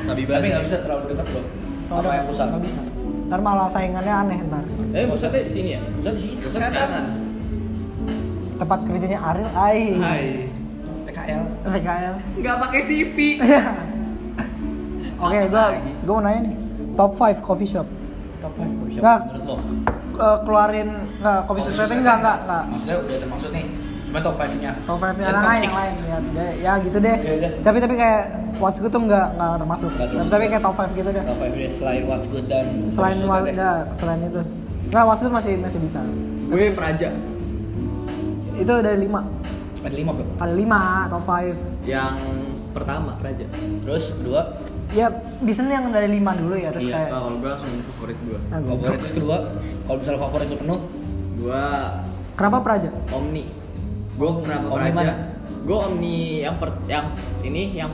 [0.08, 1.42] tapi nggak bisa terlalu dekat bro
[1.88, 2.80] Kalau apa yang pusat Nggak bisa.
[3.28, 4.64] Ntar malah saingannya aneh ntar.
[4.90, 5.80] Eh, pusatnya di sini ya?
[5.92, 7.04] pusat di sini Pusat kesehatan.
[8.58, 9.82] Tempat kerjanya Ariel, ai.
[9.94, 10.24] Hai.
[11.04, 12.14] PKL PKL.
[12.36, 13.16] Nggak pakai CV.
[15.20, 15.64] Oke, gua
[16.00, 16.54] gua mau nanya nih.
[16.94, 17.86] Top 5 coffee shop.
[18.38, 19.20] top 5 coffee shop Nggak.
[19.28, 19.56] menurut lo
[20.18, 22.62] Eh, keluarin enggak coffee shop setting enggak enggak enggak.
[22.66, 23.64] maksudnya udah termaksud nih
[24.08, 25.66] cuma top 5 nya Top 5 Dan yang lain, six.
[25.66, 27.16] yang lain ya, ya, ya gitu deh.
[27.18, 27.50] Ya udah.
[27.60, 28.22] Tapi tapi kayak
[28.56, 29.90] What's Good tuh enggak enggak termasuk.
[29.90, 30.30] Nggak termasuk.
[30.30, 31.22] Tapi kayak top 5 gitu deh.
[31.22, 33.60] top 5 dia selain what's good dan Selain What's wa- Good deh.
[33.60, 34.40] ya, selain itu.
[34.88, 36.00] Enggak, What's Good masih masih bisa.
[36.46, 37.08] Gue Praja.
[38.56, 39.22] Itu dari 5.
[39.78, 41.54] ada 5 bro Ada 5 top 5.
[41.84, 42.16] Yang
[42.70, 43.44] pertama Praja.
[43.80, 44.42] terus kedua
[44.88, 46.96] Ya, bisa nih yang dari 5 dulu ya, terus Iya.
[46.96, 48.38] kayak Nah, kalau gue langsung favorit gue.
[48.42, 49.36] Nah, favorit terus kedua
[49.84, 50.80] kalau misalnya favorit itu penuh
[51.36, 51.64] Gue
[52.34, 52.88] Kenapa Praja?
[53.10, 53.44] Omni.
[54.18, 54.98] Gue kenapa Omni Praja?
[54.98, 55.14] mana?
[55.62, 57.06] Gue Omni yang per, yang
[57.40, 57.90] ini yang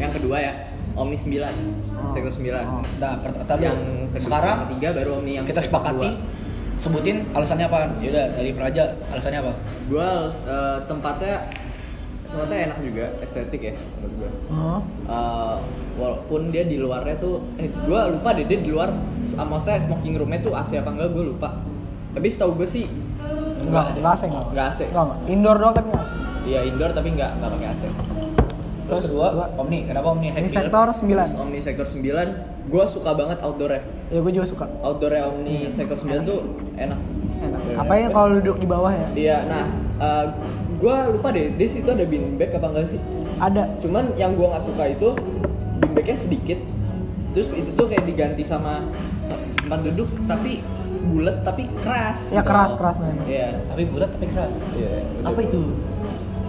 [0.00, 0.52] yang kedua ya.
[0.96, 1.28] Omni 9.
[1.36, 2.12] Oh.
[2.16, 2.40] Sektor 9.
[2.64, 2.80] Oh.
[2.96, 3.78] nah per- tadi Yang
[4.16, 6.24] kedua, sekarang ketiga baru Omni yang kita sepakati dua.
[6.76, 9.52] sebutin alasannya apa yaudah dari Praja alasannya apa
[9.88, 10.08] Gue
[10.48, 11.36] eh, tempatnya
[12.26, 14.30] tempatnya enak juga, estetik ya menurut gue.
[14.50, 14.80] Oh.
[15.08, 15.56] Eh,
[15.96, 18.92] walaupun dia di luarnya tuh eh gue lupa deh dia di luar
[19.36, 21.56] uh, maksudnya smoking roomnya tuh AC apa enggak gue lupa
[22.12, 22.84] tapi setahu gue sih
[23.66, 24.46] Enggak, enggak AC enggak.
[24.52, 24.80] Nggak AC.
[24.86, 25.18] Enggak, enggak.
[25.26, 26.12] Indoor doang tapi enggak AC.
[26.46, 27.82] Iya indoor tapi nggak nggak pakai AC.
[28.86, 29.26] Terus kedua,
[29.58, 29.78] Omni.
[29.82, 30.28] Kenapa Omni?
[30.30, 31.42] Ini sektor 9.
[31.42, 33.82] Omni sektor 9, gue suka banget outdoornya.
[34.14, 34.64] Ya gue juga suka.
[34.78, 36.94] Outdoornya Omni sektor 9 tuh enak.
[37.42, 37.60] Enak.
[37.82, 39.08] Apa ya kalau duduk di bawah ya?
[39.12, 39.64] Iya, nah
[40.78, 43.00] gue lupa deh, di situ ada beanbag apa enggak sih?
[43.42, 43.66] Ada.
[43.82, 45.08] Cuman yang gue nggak suka itu
[45.82, 46.58] beanbagnya sedikit,
[47.34, 48.86] terus itu tuh kayak diganti sama
[49.26, 50.62] te- tempat duduk tapi
[51.06, 52.18] bulat tapi keras.
[52.28, 52.48] Ya gitu.
[52.50, 53.24] keras keras memang.
[53.24, 53.48] Iya.
[53.66, 54.54] Tapi bulat tapi keras.
[54.74, 54.92] Iya.
[55.22, 55.60] Apa itu?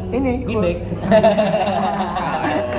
[0.08, 0.78] Ini Beanbag.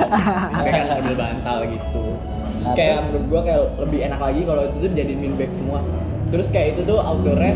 [0.65, 2.03] Kayak kan mobil bantal gitu.
[2.49, 3.05] Terus Nah, kayak terus?
[3.07, 5.79] menurut gua kayak lebih enak lagi kalau itu tuh dijadiin min bag semua.
[6.29, 7.53] Terus kayak itu tuh outdoornya,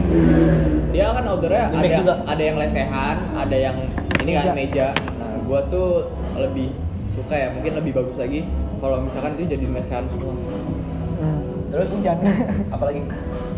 [0.89, 2.13] dia kan outdoornya ada juga?
[2.25, 3.77] ada yang lesehan, ada yang
[4.23, 4.53] ini kan Meja.
[4.55, 4.87] meja.
[5.19, 6.71] Nah gua tuh lebih
[7.13, 8.47] suka ya, mungkin lebih bagus lagi
[8.79, 10.33] kalau misalkan itu jadi lesehan semua.
[11.19, 11.69] Hmm.
[11.69, 12.17] Terus Hujan.
[12.71, 13.01] Apalagi?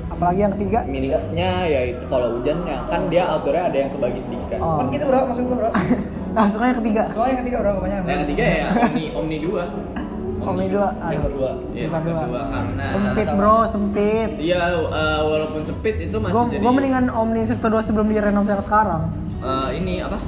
[0.06, 0.80] Apalagi yang ketiga?
[0.86, 4.60] Minusnya ya itu kalau hujan ya kan dia outdoornya ada yang kebagi sedikit kan.
[4.62, 4.78] Oh.
[4.78, 5.70] Kan gitu bro, maksud gue.
[6.38, 7.02] Langsung yang ketiga.
[7.10, 7.98] Soalnya yang ketiga bro, pokoknya.
[7.98, 10.04] Nah, yang ketiga ya Omni Omni 2
[10.46, 10.94] Omni dua.
[11.02, 11.52] Sektor dua.
[11.74, 12.26] Iya, Sektor sektor dua.
[12.28, 14.30] dua karena Sempit bro, sempit.
[14.38, 18.46] Iya, eh, walaupun sempit itu masih Gue jadi gue mendingan Omni sektor 2 sebelum direnov
[18.46, 19.10] yang sekarang.
[19.42, 20.22] eh, ini apa?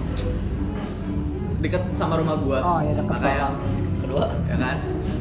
[1.57, 2.59] Deket sama rumah gua.
[2.61, 3.57] Oh, iya, deket Makanya, sama.
[3.99, 4.25] Kedua.
[4.45, 4.77] ya kan?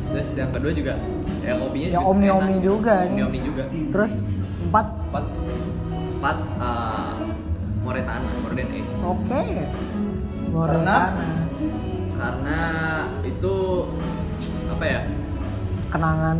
[0.06, 0.94] Terus yang kedua juga
[1.42, 2.64] ya kopinya Ya, juga Omni-Omni enak.
[2.64, 3.10] juga, ini.
[3.10, 3.64] Omni-Omni juga.
[3.90, 4.12] Terus
[4.66, 4.86] empat.
[5.08, 5.24] Empat.
[6.16, 7.14] Empat eh,
[7.80, 8.80] Moretana, Morden E.
[9.00, 9.42] Oke.
[10.48, 10.98] Karena?
[12.12, 12.60] Karena
[13.22, 13.54] itu
[14.66, 15.00] apa ya?
[15.86, 16.36] kenangan.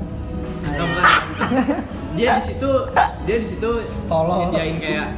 [0.67, 1.07] Oh, bukan.
[2.19, 2.71] dia di situ
[3.25, 3.71] dia di situ
[4.11, 4.39] Tolong.
[4.43, 5.09] nyediain kayak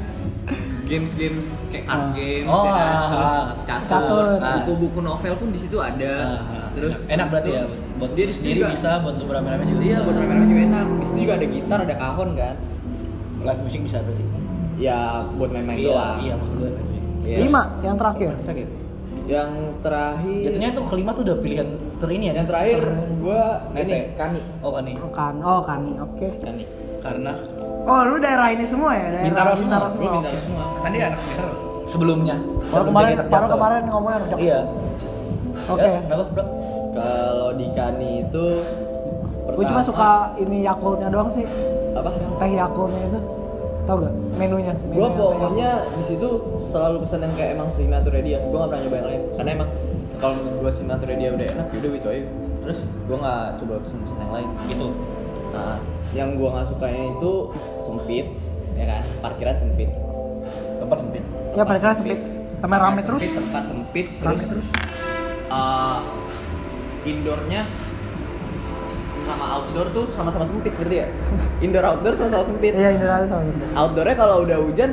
[0.85, 2.13] games-games kayak card Ah.
[2.13, 2.77] games Oh, ya kan?
[2.77, 3.45] ah, terus ah.
[3.65, 4.29] catur, Catur.
[4.61, 6.15] buku-buku novel pun di situ ada.
[6.39, 7.65] Ah, terus enak berarti ya
[7.99, 9.99] buat dia di situ sendiri juga bisa, buat beramai-ramai juga Iya, bisa.
[10.05, 10.85] buat rame-rame juga enak.
[10.87, 12.55] Di situ juga ada gitar, ada kahon kan.
[13.41, 14.25] Live music bisa berarti.
[14.79, 16.17] Ya buat main-main Iya, doang.
[16.23, 17.03] iya maksud gue live music.
[17.25, 17.37] Iya.
[17.45, 18.33] Lima yang terakhir.
[19.29, 19.51] Yang
[19.85, 21.69] terakhir Jatuhnya tuh kelima tuh udah pilihan
[22.01, 22.35] ter ini ya.
[22.41, 22.79] yang terakhir
[23.21, 23.43] gua
[23.75, 23.85] Nete.
[23.85, 24.41] ini Kani.
[24.65, 24.95] Oh kan nih.
[24.97, 26.29] Oh kan, oh kan, oke.
[26.41, 26.65] Kani.
[26.99, 27.33] Karena
[27.85, 29.07] Oh lu daerah ini semua ya?
[29.13, 29.77] Daerah Bintaro semua.
[29.77, 30.39] Gua minta oke.
[30.41, 30.65] semua.
[30.81, 31.55] kan dia anak Bintaro.
[31.85, 32.37] Sebelumnya.
[32.69, 34.39] Baru kemarin, baru kemarin ngomongnya rujak.
[34.39, 34.61] Iya.
[35.69, 35.89] Oke.
[35.89, 36.45] Ya, kenapa bro?
[36.97, 38.47] Kalau di Kani itu
[39.49, 41.43] Gue cuma suka ini Yakultnya doang sih.
[42.01, 42.11] Apa?
[42.39, 43.21] Teh Yakultnya itu.
[43.85, 44.73] Tau gak menunya?
[44.77, 46.29] Menu Gua yang teh pokoknya di situ
[46.69, 48.39] selalu pesan yang kayak emang signature dia.
[48.45, 49.23] Gua nggak pernah nyoba yang lain.
[49.35, 49.71] Karena emang
[50.19, 52.25] kalau menurut gua signature dia udah enak, yaudah itu aja.
[52.59, 54.49] Terus Gua nggak coba pesen-pesen yang lain.
[54.67, 54.87] gitu.
[55.49, 55.77] Nah,
[56.13, 57.33] yang gua nggak sukanya itu
[57.81, 58.27] sempit,
[58.75, 59.03] ya kan?
[59.19, 59.89] Parkiran sempit.
[60.77, 61.23] Tempat sempit.
[61.25, 61.57] Yakult.
[61.57, 62.19] Ya paling sempit.
[62.59, 63.23] Sama rame Tempat terus.
[63.23, 64.69] sempit, tempat sempit Rame terus, terus.
[65.49, 66.01] uh,
[67.03, 67.61] indoornya
[69.29, 71.09] sama outdoor tuh sama-sama sempit ngerti ya?
[71.65, 72.73] Indoor outdoor sama-sama sempit.
[72.73, 73.69] Iya Indonesia sama sempit.
[73.77, 74.91] Outdoornya kalau udah hujan,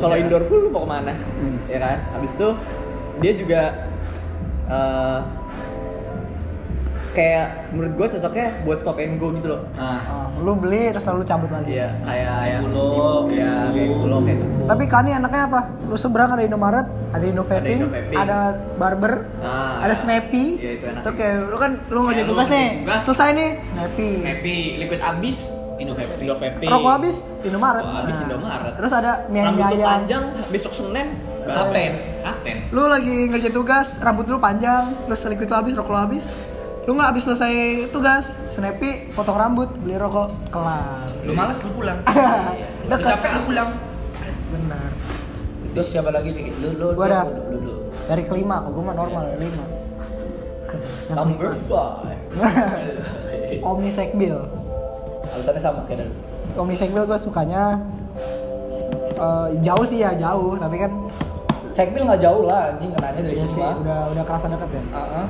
[0.00, 0.24] kalau Hujan.
[0.24, 1.12] indoor full lu mau ke mana?
[1.12, 1.56] Hmm.
[1.68, 1.96] Ya kan?
[2.16, 2.48] Habis itu
[3.20, 3.62] dia juga
[4.66, 5.20] uh,
[7.14, 9.60] kayak menurut gua cocoknya buat stop and go gitu loh.
[9.72, 11.70] Nah, Ah, lu beli terus lalu cabut lagi.
[11.72, 14.62] Iya, kayak yang Gulo, ya kayak gulo kayak tuku.
[14.66, 15.60] Tapi Kani enaknya apa?
[15.84, 18.18] Lu seberang ada Indomaret, ada Innovaping, Innovaping.
[18.18, 18.38] ada
[18.74, 19.94] Barber, Ah, ada.
[19.94, 20.58] Snappy.
[20.58, 21.02] Iya, itu enak.
[21.02, 22.66] Tuh kayak lu kan lu ngerjain tugas nih.
[23.00, 24.10] Selesai nih, Snappy.
[24.20, 25.38] Snappy, liquid abis,
[25.74, 26.18] Innovate.
[26.18, 26.64] Indo Vape.
[26.64, 27.82] Rokok habis, Indomaret.
[27.82, 28.72] Rokok habis, Nah, Indomaret.
[28.74, 31.08] Terus ada mie ayam panjang, besok Senin.
[31.44, 31.92] Kapten.
[32.22, 32.56] Kapten.
[32.70, 36.26] Lu lagi ngerjain tugas, rambut lu panjang, terus liquid lu habis, rokok lu habis.
[36.84, 37.54] Lu nggak habis selesai
[37.88, 41.08] tugas, Snappy potong rambut, beli rokok, kelar.
[41.24, 41.98] Lu males lu pulang.
[42.84, 43.08] Lu Dekat.
[43.16, 43.68] capek lu pulang.
[44.52, 44.90] Benar.
[45.72, 46.52] Terus siapa lagi nih?
[46.60, 47.24] Lu lu Gua ada.
[47.24, 47.74] lu, lu, lu.
[48.04, 49.64] Dari kelima, kok gua mah normal lima.
[51.08, 52.20] Yang Number five.
[53.72, 54.36] Omni Sekbil.
[55.32, 56.12] Alasannya sama kayak.
[56.52, 57.80] Omni Sekbil gue sukanya
[59.16, 60.92] eh, jauh sih ya jauh, tapi kan
[61.72, 64.82] Sekbil nggak jauh lah, anjing kenanya dari iya sini sih udah udah kerasa deket ya.
[64.92, 65.26] Heeh.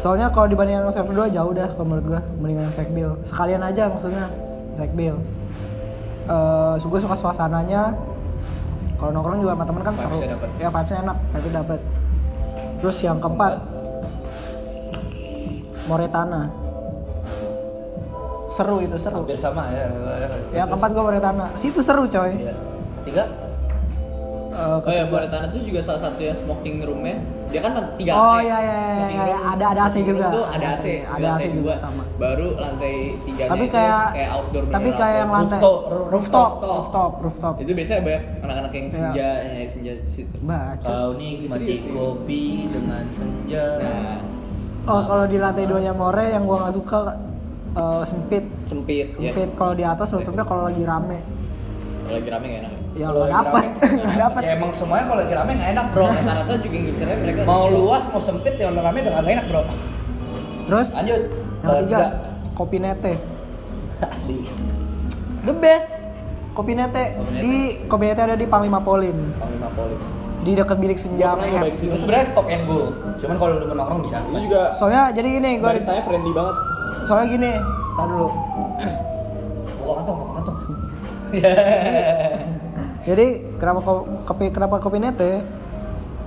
[0.00, 3.08] Soalnya kalau dibanding yang Sekbil 2 jauh dah kalau menurut gua mendingan yang Sekbil.
[3.28, 4.32] Sekalian aja maksudnya
[4.80, 5.14] Sekbil.
[6.24, 7.92] Eh suka suka suasananya.
[8.96, 10.16] Kalau nongkrong juga sama temen kan seru.
[10.16, 10.48] Dapet.
[10.56, 11.80] Ya vibes-nya enak, tapi dapet.
[12.80, 13.52] Terus yang keempat
[15.84, 16.48] Moretana.
[18.48, 19.24] Seru itu seru.
[19.24, 19.84] Hampir sama ya.
[20.64, 21.46] Yang keempat gua Moretana.
[21.52, 22.32] Situ seru coy.
[22.40, 22.54] Iya.
[23.04, 23.24] Tiga.
[24.50, 27.22] Eh, Oh ya, Moretana tuh juga salah satu yang smoking roomnya.
[27.48, 28.42] Dia kan tiga Oh, lantai.
[28.44, 30.26] iya, iya, iya, Smoking iya, room- ada- ada AC juga.
[30.28, 32.02] Tuh ada AC, ada AC juga sama.
[32.16, 36.50] Baru lantai tiga tapi itu kayak kayak outdoor tapi kayak yang lantai Rooftop, rooftop rooftop.
[36.62, 38.94] rooftop rooftop Itu biasanya banyak anak-anak yang Iya.
[38.96, 40.36] senja, nyari senja di situ.
[40.40, 41.94] baca Kau nikmati Serius, serius.
[41.96, 43.66] kopi dengan senja.
[43.80, 44.18] Nah,
[44.88, 46.98] oh kalau di lantai dua nya more yang gua nggak suka
[47.72, 49.30] eh, sempit sempit, yes.
[49.30, 51.18] sempit kalau di atas rooftoppnya kalau lagi rame
[52.00, 52.74] Kalau lagi rame gak enak.
[52.94, 53.00] Ya?
[53.00, 53.42] Ya Kalau nggak
[54.18, 54.42] dapet.
[54.46, 56.06] Ya emang semuanya kalau lagi rame nggak enak bro.
[56.10, 59.62] Rata-rata juga ngincernya mereka mau luas mau sempit ya kalau rame udah nggak enak bro.
[60.66, 61.20] Terus Lanjut.
[61.20, 61.22] yang
[61.60, 62.04] Ke ketiga,
[62.56, 63.12] kopi nete.
[64.14, 64.36] Asli.
[65.44, 65.92] The best.
[66.50, 67.04] Kopi nete.
[67.14, 67.42] Kopi Nete.
[67.42, 67.54] Di
[67.86, 69.16] kopi nete ada di Panglima Polim.
[69.38, 69.96] Panglima Poli.
[70.40, 71.52] Di dekat bilik senja situ.
[71.52, 71.96] Itu gitu.
[72.00, 72.90] sebenarnya stop and go.
[73.20, 74.18] Cuman kalau lu mau nongkrong bisa.
[74.32, 76.56] Lu juga Soalnya jadi gini, gua baristanya friendly banget.
[77.04, 77.50] soalnya gini,
[77.96, 78.28] tar dulu.
[79.80, 80.56] Buka kantong, buka kantong.
[83.04, 85.40] Jadi kenapa ko- kopi kenapa kopi nete?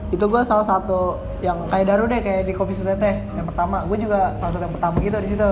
[0.09, 3.81] Itu gue salah satu yang kayak Daru deh kayak di kopi teteh yang pertama.
[3.85, 5.49] Gue juga salah satu yang pertama gitu di situ.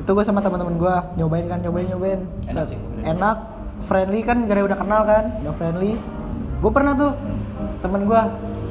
[0.00, 2.20] Itu gue sama teman-teman gue nyobain kan nyobain nyobain.
[2.48, 2.78] Enak sih.
[3.04, 3.36] Enak,
[3.84, 6.00] friendly kan gara udah kenal kan, udah friendly.
[6.64, 7.12] Gue pernah tuh
[7.84, 8.20] temen gue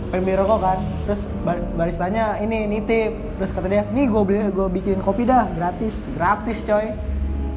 [0.10, 3.12] pengen beli rokok kan, terus bar- baristanya ini nitip,
[3.42, 6.94] terus kata dia, nih gue beli gue bikinin kopi dah gratis, gratis coy.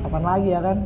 [0.03, 0.77] Kapan lagi ya kan?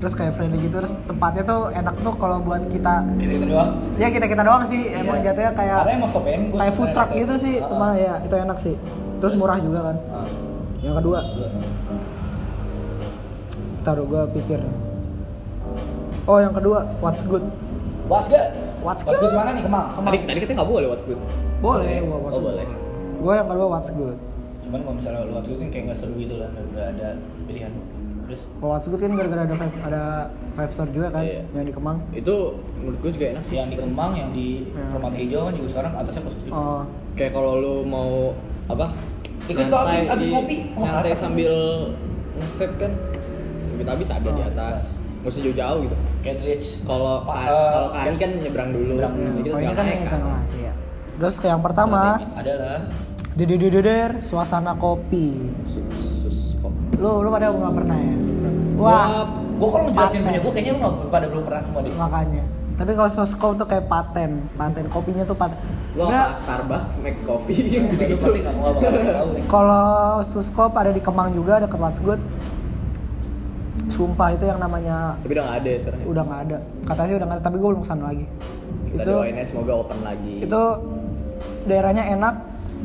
[0.00, 3.70] Terus kayak friendly gitu, terus tempatnya tuh enak tuh kalau buat kita Kita kita doang.
[3.94, 5.24] Ya kita kita doang sih, emang Iya.
[5.28, 7.18] jatuhnya kayak Karena emang stop and kayak food truck itu.
[7.20, 7.68] gitu sih, Ah, ah.
[7.68, 8.74] cuma ya itu enak sih.
[9.20, 9.96] Terus murah juga kan.
[10.10, 10.26] Ah,
[10.80, 11.48] Yang kedua, dua.
[13.80, 14.60] taruh gua pikir.
[16.24, 17.44] Oh yang kedua, what's good?
[18.06, 18.56] Was gak?
[18.80, 19.20] What's good?
[19.20, 19.92] good mana nih Kemang?
[19.94, 21.20] Tadi tadi katanya nggak boleh what's good.
[21.60, 22.56] Boleh, gua what's Oh good.
[22.56, 22.66] boleh.
[23.20, 24.16] Gua yang kedua what's good.
[24.64, 27.08] Cuman kalau misalnya lu was good kan kayak nggak seru gitu lah, nggak ada
[27.44, 27.72] pilihan.
[28.30, 30.02] Terus Kalau what's good kan gara-gara ada five, ada
[30.54, 31.42] five star juga kan Iya.
[31.50, 31.98] yang di Kemang.
[32.12, 32.34] Itu
[32.78, 33.56] menurut gue juga enak sih.
[33.58, 34.86] yang di Kemang, yang di Ya.
[34.88, 36.52] Permata Hijau kan juga sekarang atasnya trip.
[36.52, 38.30] Oh, Kayak kalau lu mau
[38.68, 38.86] apa?
[39.44, 40.56] Ikut habis- habis di- ngopi.
[40.72, 41.52] Oh, nyantai sambil
[42.36, 42.92] nge-vape kan.
[43.74, 44.46] Ikut habis ada di Oh.
[44.46, 44.78] atas.
[45.20, 45.96] Nggak usah jauh-jauh gitu.
[46.22, 46.66] Catridge.
[46.80, 48.92] Kalau Pa- ka- eh, kalau kami kan nyebrang dulu.
[48.94, 49.42] Nyebrang Jadi dulu.
[49.42, 50.42] kita oh, tinggal kan naik atas.
[50.54, 50.72] Iya.
[51.18, 52.78] Terus kayak yang pertama, adalah
[53.34, 55.26] dedededer suasana kopi.
[57.00, 58.14] Lu lu pada nggak pernah ya?
[58.76, 59.08] Wah,
[59.56, 61.92] gua kalau ngejelasin punya gua kayaknya lu nggak pada belum pernah semua deh.
[61.96, 62.42] makanya.
[62.80, 65.56] Tapi kalau soskop tuh kayak paten, paten kopinya tuh paten.
[65.92, 66.40] Lu apa?
[66.40, 68.16] Starbucks, Max Coffee yang Lu gitu.
[68.16, 69.88] pasti nggak mau tahu kalau
[70.24, 72.20] suskop ada di Kemang juga, ada What's Good.
[73.90, 76.00] Sumpah itu yang namanya Tapi udah nggak ada ya sekarang.
[76.08, 76.58] udah nggak ada.
[76.88, 78.26] Katanya sih udah nggak ada, tapi gue belum ke sana lagi.
[78.86, 80.34] Kita itu doain ya semoga open lagi.
[80.40, 80.62] itu
[81.68, 82.34] daerahnya enak,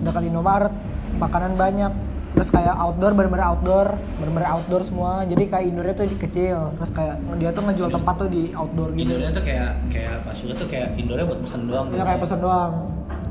[0.03, 0.73] dekat Indomaret,
[1.15, 1.93] makanan banyak.
[2.35, 3.87] Terus kayak outdoor, bener-bener outdoor,
[4.19, 5.23] bener-bener outdoor semua.
[5.23, 6.75] Jadi kayak indoornya tuh di kecil.
[6.75, 9.07] Terus kayak dia tuh ngejual tempat tuh di outdoor gitu.
[9.07, 11.85] Indoornya tuh kayak kayak pas juga tuh kayak indoornya buat pesen doang.
[11.95, 12.71] Ya kayak pesen doang.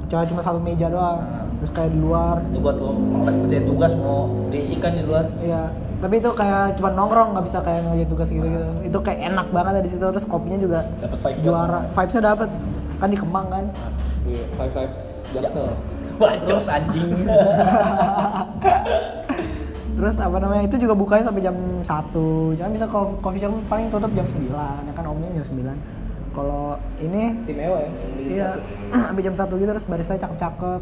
[0.08, 1.18] Cuma cuma satu meja doang.
[1.20, 1.44] Nah.
[1.60, 2.36] Terus kayak di luar.
[2.48, 5.24] Itu buat lo mau kerjain tugas mau diisikan di luar.
[5.44, 5.62] Iya.
[6.00, 8.66] Tapi itu kayak cuma nongkrong nggak bisa kayak ngerjain tugas gitu gitu.
[8.88, 10.04] Itu kayak enak banget ada di situ.
[10.16, 11.80] Terus kopinya juga Dapat vibe juara.
[11.92, 12.48] Vibesnya dapet.
[13.04, 13.64] Kan di Kemang kan.
[14.24, 15.00] Iya, Five Fives
[15.36, 15.76] Jaksel.
[16.18, 17.11] Bacot anjing.
[19.94, 23.87] Terus apa namanya itu juga bukanya sampai jam 1 Jangan bisa kalau coffee shop paling
[23.94, 24.50] tutup jam 9
[24.90, 27.90] Ya kan omnya jam 9 Kalau ini Istimewa ya.
[28.18, 28.48] Iya
[29.07, 30.81] sampai jam 1 gitu terus baristanya cakep-cakep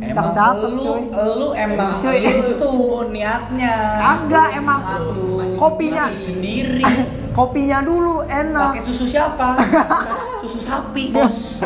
[0.00, 2.20] Emang Cakep-cakep lu, cuy lu emang Cuy.
[2.24, 2.72] itu
[3.12, 3.74] niatnya.
[4.00, 4.80] Kagak emang
[5.12, 6.84] Lu Kopinya sendiri.
[7.36, 9.60] Kopinya dulu enak Pakai susu siapa?
[10.44, 11.60] susu sapi, Bos.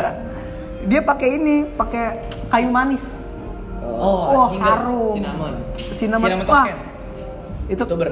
[0.85, 3.05] Dia pakai ini, pakai kayu manis
[3.85, 5.53] Oh, anjing, harum Cinnamon.
[5.93, 6.65] Cinnamon, Cinnamon Wah.
[7.69, 8.09] Itu Youtuber.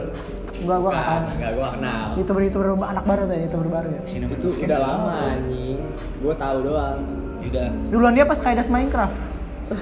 [0.64, 2.06] gua gua Bukan, ngapain enggak gua kenal.
[2.14, 5.82] Youtuber youtuber anak baru tuh ya, youtuber baru ya Cinnamon Itu udah lama anjing.
[6.22, 7.00] Gua tahu doang.
[7.42, 7.68] Udah.
[7.90, 9.34] Duluan dia pas Kaidas Minecraft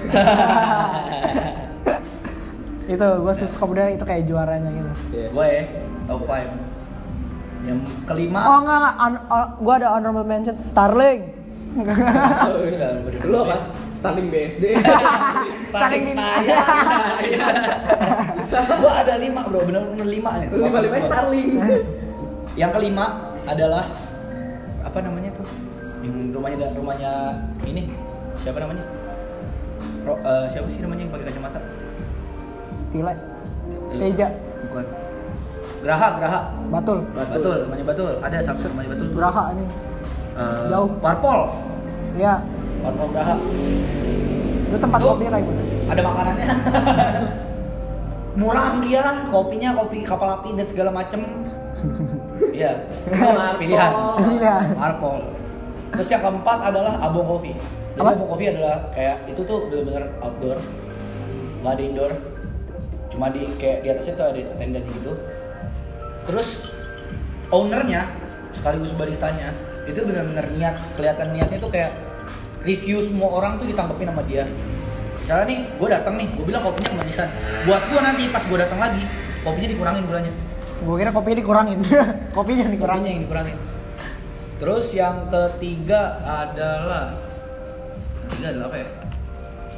[2.91, 5.27] itu gue suka udah itu kayak juaranya gitu Iya.
[5.31, 5.63] Gue ya,
[6.07, 8.93] top 5 Yang kelima oh enggak enggak
[9.27, 11.21] oh, gue ada honorable mention Starling
[11.81, 13.27] Oh.
[13.27, 13.57] Lu apa?
[14.01, 14.65] Starling BSD.
[15.69, 17.37] Starling Starling di-
[18.81, 21.49] Gue ada lima bro, bener-bener lima nih lima lima Starling.
[22.53, 23.05] Yang kelima
[23.45, 23.85] adalah
[24.81, 25.45] Apa namanya tuh?
[26.01, 27.11] Yang rumahnya rumahnya
[27.61, 27.93] ini
[28.41, 28.81] Siapa namanya?
[30.01, 31.59] Ro, eh, siapa sih namanya yang pakai kacamata?
[32.89, 33.13] Tile
[33.93, 34.27] Eh, Teja
[34.65, 34.85] Bukan
[35.81, 37.29] Graha, Graha Batul Batul.
[37.37, 38.11] Batul, namanya Batul.
[38.19, 39.05] Ada satu namanya Batul.
[39.05, 39.15] tuh.
[39.15, 39.65] Geraha ini
[40.31, 40.89] Eh, Jauh.
[40.97, 41.39] Warpol.
[42.17, 42.41] ya
[44.71, 46.47] Itu tempat Itu- kopi kayak gimana Ada makanannya.
[48.31, 51.21] Murah dia, kopinya kopi kapal api dan segala macem.
[52.51, 52.83] Iya.
[53.59, 53.91] Pilihan.
[54.19, 54.63] Pilihan.
[54.75, 55.23] Warpol.
[55.95, 57.55] Terus yang keempat adalah Abong Coffee.
[57.95, 58.07] Jadi?
[58.07, 60.59] Abong Coffee adalah kayak itu tuh bener-bener outdoor,
[61.63, 62.11] nggak ada indoor.
[63.11, 65.11] Cuma di kayak di atasnya tuh ada tendanya gitu.
[66.27, 66.49] Terus
[67.51, 68.07] ownernya
[68.51, 69.55] sekaligus baristanya
[69.87, 71.91] itu benar-benar niat kelihatan niatnya tuh kayak
[72.61, 74.43] review semua orang tuh ditangkepin sama dia
[75.17, 77.27] misalnya nih gue datang nih gue bilang kopinya kemanisan
[77.63, 79.03] buat gue nanti pas gue datang lagi
[79.41, 80.31] kopinya dikurangin gulanya
[80.77, 83.57] gue kira kopinya dikurangin kopinya kopinya dikurangin yang dikurangin
[84.57, 87.17] Terus yang ketiga adalah
[88.29, 88.87] ketiga adalah apa ya?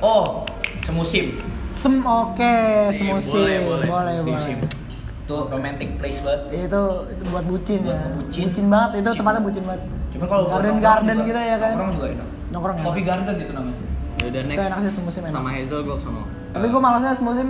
[0.03, 0.43] Oh,
[0.83, 1.39] semusim.
[1.71, 2.55] Sem oke,
[2.91, 3.31] Sim, semusim.
[3.31, 3.87] boleh, boleh.
[3.87, 4.59] boleh, Semusim.
[4.59, 5.23] boleh.
[5.23, 6.67] Itu romantic place banget.
[6.67, 8.11] Itu, itu buat bucin Buat ya.
[8.11, 8.65] bucin.
[8.67, 9.19] banget, itu Bucin.
[9.23, 9.83] tempatnya bucin banget.
[10.11, 11.71] Cuma kalau garden garden juga- gitu ya kan.
[11.71, 12.27] Nongkrong juga enak.
[12.53, 12.83] Nongkrong ya.
[12.83, 13.79] Coffee garden itu namanya.
[14.13, 14.63] Ya udah Itu next.
[14.63, 15.35] enak sih semusim enak.
[15.35, 16.21] Sama Hazel gua ke sana.
[16.53, 17.47] Tapi gue malasnya semusim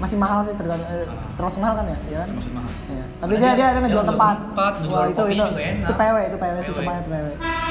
[0.00, 1.28] masih mahal sih tergantung eh, Ah.
[1.36, 2.28] termasuk mahal kan ya, iya kan?
[2.32, 2.72] Maksud mahal.
[2.88, 3.04] Iya.
[3.12, 4.36] Tapi Karena dia dia ada ngejual tempat.
[4.42, 5.84] tempat, ngejual itu itu juga enak.
[5.84, 7.26] itu PW, itu PW sih tempatnya itu PW.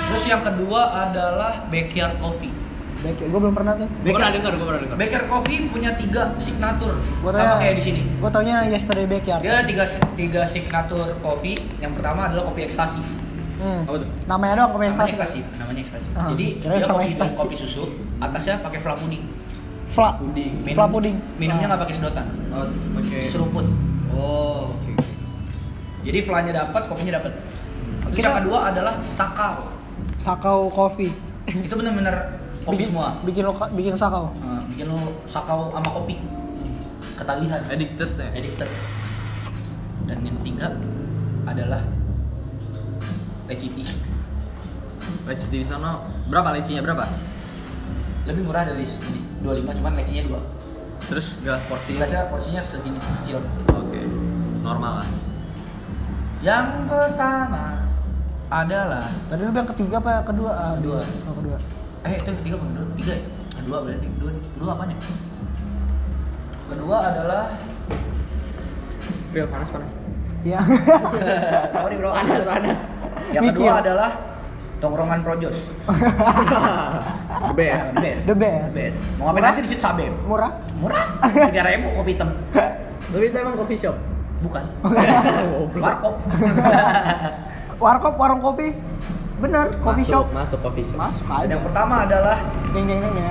[0.06, 2.54] Terus yang kedua adalah backyard coffee.
[3.00, 3.88] Baik, gue belum pernah tuh.
[4.04, 4.96] Gua pernah dengar, gua pernah dengar.
[5.00, 8.02] Backyard coffee punya tiga signature Gua sama kayak di sini.
[8.14, 9.42] Gue taunya yesterday backyard.
[9.42, 11.58] Dia ada tiga tiga signature coffee.
[11.80, 13.00] Yang pertama adalah kopi ekstasi.
[13.60, 13.84] Hmm.
[13.84, 14.10] Apa tuh?
[14.26, 15.12] Namanya doang kopi Namanya ekstasi.
[15.14, 15.40] ekstasi.
[15.60, 16.08] Namanya ekstasi.
[16.12, 17.36] Ah, Jadi dia sama kopi, ekstasi.
[17.36, 17.84] kopi susu.
[18.18, 19.24] Atasnya pakai fla puding.
[19.90, 20.10] Fla.
[20.16, 20.52] Puding.
[20.70, 21.16] Fla puding.
[21.36, 21.70] Minumnya Ah.
[21.74, 22.26] nggak pakai sedotan.
[22.50, 22.64] Oh,
[22.96, 23.20] oke.
[23.26, 23.66] Seruput.
[24.10, 24.92] Oh, oke.
[24.96, 25.04] oke.
[26.02, 27.34] Jadi flanya dapat, kopinya dapat.
[27.36, 29.56] Terus Kita- yang kedua adalah sakau.
[30.16, 31.12] Sakau Coffee.
[31.46, 32.16] Itu benar-benar
[32.64, 33.08] kopi bikin, semua.
[33.22, 34.32] Bikin lo bikin sakau.
[34.40, 36.16] Nah, bikin lo sakau sama kopi.
[37.14, 37.60] Ketagihan.
[37.68, 38.28] Addicted ya.
[38.32, 38.70] Addicted.
[40.06, 40.72] Dan yang ketiga
[41.44, 41.82] adalah
[43.50, 43.84] Leciti.
[45.26, 45.98] Leci di sana
[46.30, 47.06] berapa lecinya berapa?
[48.26, 49.10] Lebih murah dari sini.
[49.42, 51.10] 25 cuman lecinya 2.
[51.10, 51.98] Terus gelas porsi.
[51.98, 53.42] Gelasnya porsinya segini kecil.
[53.68, 54.06] Oke.
[54.62, 55.10] Normal lah.
[56.40, 57.90] Yang pertama
[58.50, 60.52] adalah Tadi lu bilang ketiga apa kedua?
[60.52, 61.02] Ah, Kedua.
[61.26, 61.58] Oh, kedua.
[62.00, 62.86] eh itu yang ketiga apa kedua?
[62.96, 63.22] Tiga ya?
[63.60, 64.96] Kedua berarti kedua kedua apanya?
[66.70, 67.44] Kedua adalah
[69.30, 69.92] Real panas panas.
[70.42, 70.60] Iya.
[71.76, 72.10] sorry bro.
[72.10, 72.80] Panas panas.
[73.30, 73.56] Yang Mikir.
[73.56, 74.10] kedua adalah
[74.80, 75.58] tongkrongan projos.
[77.40, 77.86] The best.
[77.94, 78.24] The best.
[78.26, 78.72] The best.
[78.72, 78.98] The best.
[79.18, 80.14] Mau ngapain aja di situ Sabem?
[80.26, 80.52] Murah?
[80.76, 81.06] Murah.
[81.50, 82.30] Tiga ribu kopi hitam.
[83.12, 83.96] Tapi itu emang coffee shop.
[84.40, 84.64] Bukan.
[85.76, 86.16] Warkop.
[87.76, 88.72] Warkop, warung kopi.
[89.40, 90.26] Bener, coffee Masuk, shop.
[90.32, 90.98] Masuk coffee shop.
[91.00, 91.48] Masuk aja.
[91.48, 92.38] yang pertama adalah
[92.70, 93.14] Ding ding ding.
[93.14, 93.28] ding.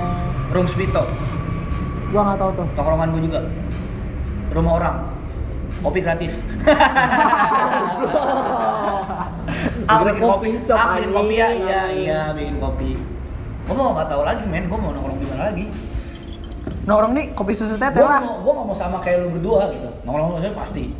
[0.49, 1.05] Room Spito.
[2.09, 2.67] Gua nggak tahu tuh.
[2.73, 3.39] Tongkrongan gue juga.
[4.49, 4.95] Rumah orang.
[5.79, 6.33] Kopi gratis.
[9.89, 12.93] Ah, bikin kopi, shop, ah, bikin kopi ya, iya, iya, bikin kopi.
[13.65, 14.69] Gue mau nggak tahu lagi, men.
[14.69, 15.65] Gue mau nongkrong di mana lagi.
[16.85, 18.21] Nongkrong nih kopi susu teh lah.
[18.21, 19.89] gue mau sama kayak lu berdua gitu.
[20.05, 20.93] Nongkrong sama pasti.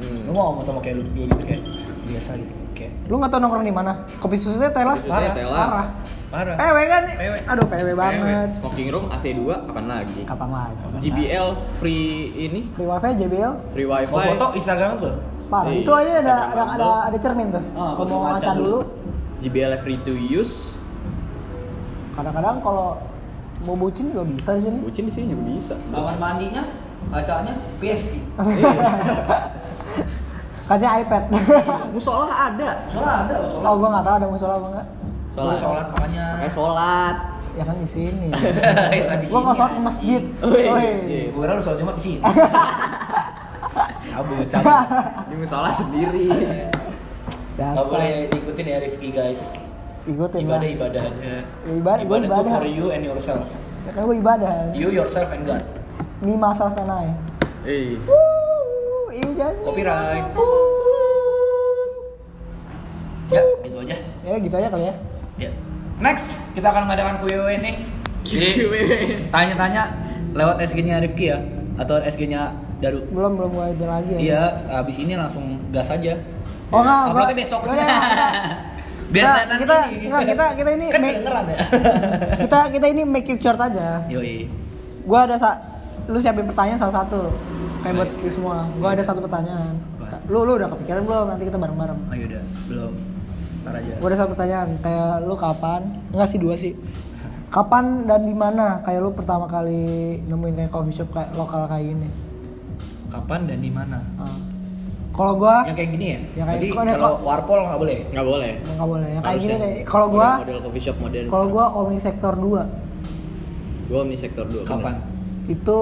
[0.00, 0.20] Hmm.
[0.24, 1.62] Gue mau sama kayak lu berdua gitu kayak
[2.08, 2.63] biasa gitu.
[3.04, 3.92] Lu nggak tahu nongkrong di mana?
[4.16, 4.96] Kopi susu teh lah.
[4.96, 5.68] Susu teh, parah.
[5.68, 5.86] Parah.
[6.32, 6.54] parah.
[6.56, 7.02] PW kan?
[7.12, 7.32] PW.
[7.46, 8.48] Aduh PW banget.
[8.58, 10.20] Smoking room AC 2 kapan lagi?
[10.24, 10.82] Kapan lagi?
[10.98, 13.52] GBL free ini Free wifi JBL.
[13.76, 14.08] free wifi.
[14.08, 15.14] Mau foto Instagram gue.
[15.52, 15.68] Parah.
[15.68, 17.62] Iya, Itu aja ada ada ada, ada cermin tuh.
[17.62, 18.64] Kalau foto mau ngaca dulu.
[18.64, 18.78] dulu.
[19.44, 20.80] GBL free to use.
[22.16, 22.96] Kadang-kadang kalau
[23.62, 24.78] mau bucin juga bisa di sini.
[24.80, 25.74] Bucin di sini juga bisa.
[25.92, 26.62] Kamar mandinya,
[27.12, 28.12] kacanya PSP.
[30.64, 31.22] Kaca iPad.
[31.94, 32.70] Musola ada.
[32.88, 33.76] Soalnya ada, oh, soalnya.
[33.76, 34.86] gua nggak tahu ada musola apa enggak.
[35.34, 36.24] Sholat, sholat makanya.
[36.40, 37.16] Pakai sholat.
[37.54, 38.28] Ya kan di sini.
[39.20, 40.22] Di gua nggak sholat ke masjid.
[40.40, 40.66] Wih.
[40.72, 41.24] Wih.
[41.30, 42.20] Gue kira lu sholat Jumat di sini.
[44.14, 44.86] cabut, cabut.
[45.28, 46.26] Di musola sendiri.
[47.54, 47.86] Gak Dasar.
[47.86, 49.40] boleh ikutin ya Rifki guys.
[50.04, 50.76] Ikutin Ibadah lah.
[50.76, 51.34] ibadah aja.
[51.64, 52.52] Ibadah, gua Ibadah ibadah.
[52.58, 53.46] for you and yourself.
[53.84, 54.52] Ya kan gua ibadah.
[54.72, 55.62] You yourself and God.
[56.18, 57.06] Me myself and I.
[57.64, 58.00] Eh.
[59.34, 60.26] Me, Copyright.
[63.26, 63.96] Ya, itu aja.
[64.22, 64.94] Ya gitu aja kali ya.
[65.40, 65.50] Ya.
[65.98, 67.74] Next, kita akan mengadakan Q&A nih.
[69.28, 69.82] Tanya-tanya
[70.32, 71.38] lewat SG-nya Rifki ya
[71.76, 73.02] atau SG-nya Daru.
[73.08, 74.18] Belum belum gua itu lagi ya.
[74.20, 74.42] Iya,
[74.76, 76.14] abis ini langsung gas aja.
[76.70, 77.60] Oh enggak, gua- Uploadnya besok.
[77.64, 77.76] Udah.
[79.12, 80.04] Biar Kita- kelihatan kita- ini.
[80.06, 81.58] enggak, kita- kita ini kan make- ya.
[82.44, 84.02] kita kita ini make it short aja.
[84.06, 84.46] Yoi.
[85.04, 85.50] Gua ada sa
[86.06, 87.30] lu siapin pertanyaan salah satu.
[87.84, 88.56] Kayak buat kita semua.
[88.80, 89.74] Gua ada satu pertanyaan.
[90.24, 91.26] Lu lu udah kepikiran belum?
[91.28, 91.98] Nanti kita bareng-bareng.
[92.00, 92.92] Oh yaudah, belum.
[93.60, 93.92] Ntar aja.
[94.00, 94.68] Gua ada satu pertanyaan.
[94.80, 95.80] Kayak lu kapan?
[96.08, 96.72] Enggak sih dua sih.
[97.52, 101.84] Kapan dan di mana kayak lu pertama kali nemuin kayak coffee shop kayak lokal kayak
[101.86, 102.08] gini?
[103.12, 104.00] Kapan dan di mana?
[104.16, 104.32] Ah.
[105.14, 106.18] Kalau gua Yang kayak gini ya?
[106.34, 107.98] Yang kayak- Jadi kalau warpol nggak boleh.
[108.10, 108.52] Nggak boleh.
[108.64, 109.08] nggak boleh.
[109.12, 109.72] Yang kayak gini deh.
[109.84, 111.26] Kalau gua model, model coffee shop modern.
[111.28, 112.64] kalau gua Omni Sektor 2
[113.84, 114.64] gua omni sektor 2.
[114.64, 114.96] Kapan?
[115.44, 115.78] itu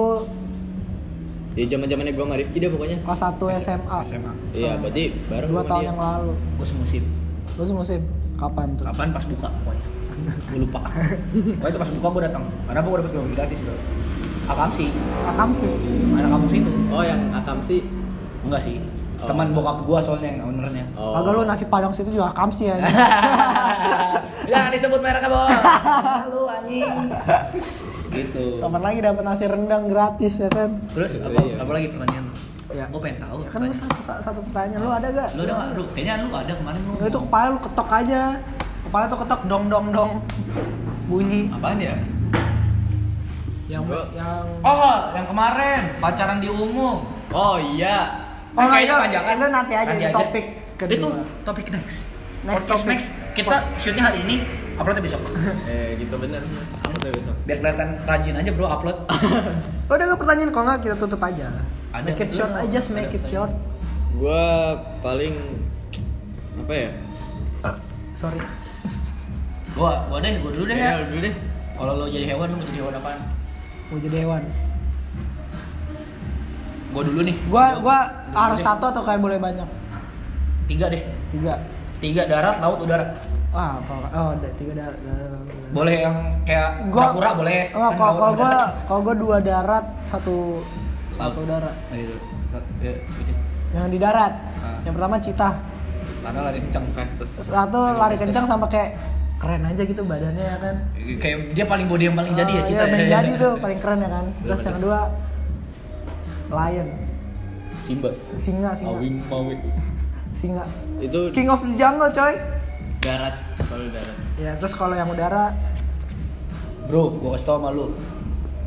[1.53, 2.97] Ya zaman-zamannya gua sama Rifki deh pokoknya.
[3.01, 3.97] kelas 1 SMA.
[4.03, 4.31] SMA.
[4.51, 5.87] Iya, berarti bareng Dua tahun dia.
[5.87, 6.33] yang lalu.
[6.57, 7.03] Gue semusim.
[7.53, 8.01] Lu semusim
[8.35, 8.85] kapan tuh?
[8.85, 9.85] Kapan pas buka pokoknya.
[10.23, 10.79] Gue lupa.
[11.59, 12.43] Pokoknya itu pas buka gue datang.
[12.63, 13.75] Karena gue dapet kopi gratis bro.
[14.45, 14.85] Akamsi.
[15.25, 15.69] Akam sih.
[16.11, 16.71] Anak kampus itu.
[16.89, 17.77] Oh, yang Akamsi.
[18.41, 18.75] Enggak sih.
[19.19, 19.27] Oh.
[19.29, 20.85] Teman bokap gue soalnya yang ownernya.
[20.93, 21.15] Oh.
[21.15, 22.75] Kagak lu nasi padang situ juga akam sih ya.
[24.43, 25.47] Jangan disebut mereknya bos.
[26.31, 26.91] Lu anjing.
[28.13, 28.45] Gitu.
[28.57, 30.69] Kapan lagi dapat nasi rendang gratis ya kan?
[30.89, 31.55] Terus Iya, apa, iya.
[31.57, 32.25] apa lagi pertanyaan?
[32.69, 32.85] Ya.
[32.87, 33.37] Gue pengen tahu.
[33.39, 35.29] Ya kan lu satu, satu pertanyaan lu ada gak?
[35.33, 35.69] Lu ada nggak?
[35.73, 36.93] Lu kayaknya lu ada kemarin lu.
[36.95, 38.21] Lu itu kepala lu ketok aja.
[38.83, 40.11] Kepala tuh ketok dong dong dong.
[41.05, 41.49] Bunyi.
[41.49, 41.95] Apaan ya?
[43.65, 47.07] Yang Gua- yang Oh, yang kemarin pacaran di umum.
[47.29, 48.21] Oh iya.
[48.53, 49.33] Oh, Eh, kayaknya itu- panjangan.
[49.33, 50.45] itu nanti aja, itu topik
[50.77, 50.93] kedua.
[50.93, 51.07] Itu
[51.41, 51.97] topik next.
[52.43, 52.91] Next Podcast topik.
[52.93, 53.07] next.
[53.33, 54.35] Kita shootnya hari ini,
[54.77, 55.21] uploadnya besok.
[55.71, 56.41] Eh gitu bener.
[56.83, 57.35] Apa tuh besok?
[57.45, 58.97] Biar kelihatan rajin aja bro upload.
[59.09, 61.47] Oh, udah gak pertanyaan kalau nggak kita tutup aja.
[61.93, 62.05] Ada.
[62.09, 63.51] Make it short aja, just make ada it short.
[64.17, 64.41] Gua
[65.01, 65.35] paling
[66.57, 66.89] apa ya?
[68.13, 68.39] Sorry.
[69.77, 71.05] Gua, gua deh, gua dulu deh Ya, ya.
[71.09, 71.33] dulu deh.
[71.73, 73.19] Kalau lo jadi hewan, lu mau jadi hewan apaan?
[73.89, 74.41] Mau jadi hewan.
[76.93, 77.35] Gua dulu nih.
[77.49, 77.89] Gua Dulu
[78.37, 79.65] harus satu atau kayak boleh banyak?
[80.69, 81.01] Tiga deh.
[81.33, 81.57] Tiga.
[81.97, 83.17] Tiga darat, laut, udara.
[83.53, 84.97] Ah, kalau oh, ada tiga darat.
[85.69, 87.69] Boleh yang kayak Gua kura boleh.
[87.77, 88.49] Oh, Kan kalau kalau gua
[88.89, 90.65] kalau gua dua darat, satu
[91.13, 91.75] satu darat.
[91.93, 92.17] Ayo,
[92.81, 93.37] ya, sebutin.
[93.77, 94.33] Yang di darat.
[94.57, 94.81] Ah.
[94.81, 95.49] Yang pertama cita.
[96.25, 96.83] Karena lari kencang.
[96.97, 97.29] Festus.
[97.45, 98.97] Satu lari kencang sama kayak
[99.37, 100.75] keren aja gitu badannya ya kan.
[101.21, 102.83] Kayak dia paling body yang paling jadi ya Oh, cita.
[102.83, 104.25] Iya, paling jadi tuh paling keren ya kan.
[104.41, 104.99] Terus yang kedua
[106.53, 106.87] lion,
[107.85, 108.09] Simba.
[108.37, 108.93] singa, singa.
[108.93, 109.61] Awing mawing.
[110.33, 110.65] Singa.
[110.97, 112.33] Itu King of the jungle, coy.
[113.03, 113.35] Darat.
[113.61, 114.17] Kalau darat.
[114.35, 115.53] Ya, terus kalau yang udara
[116.83, 117.95] Bro, gua kasih tau sama lu.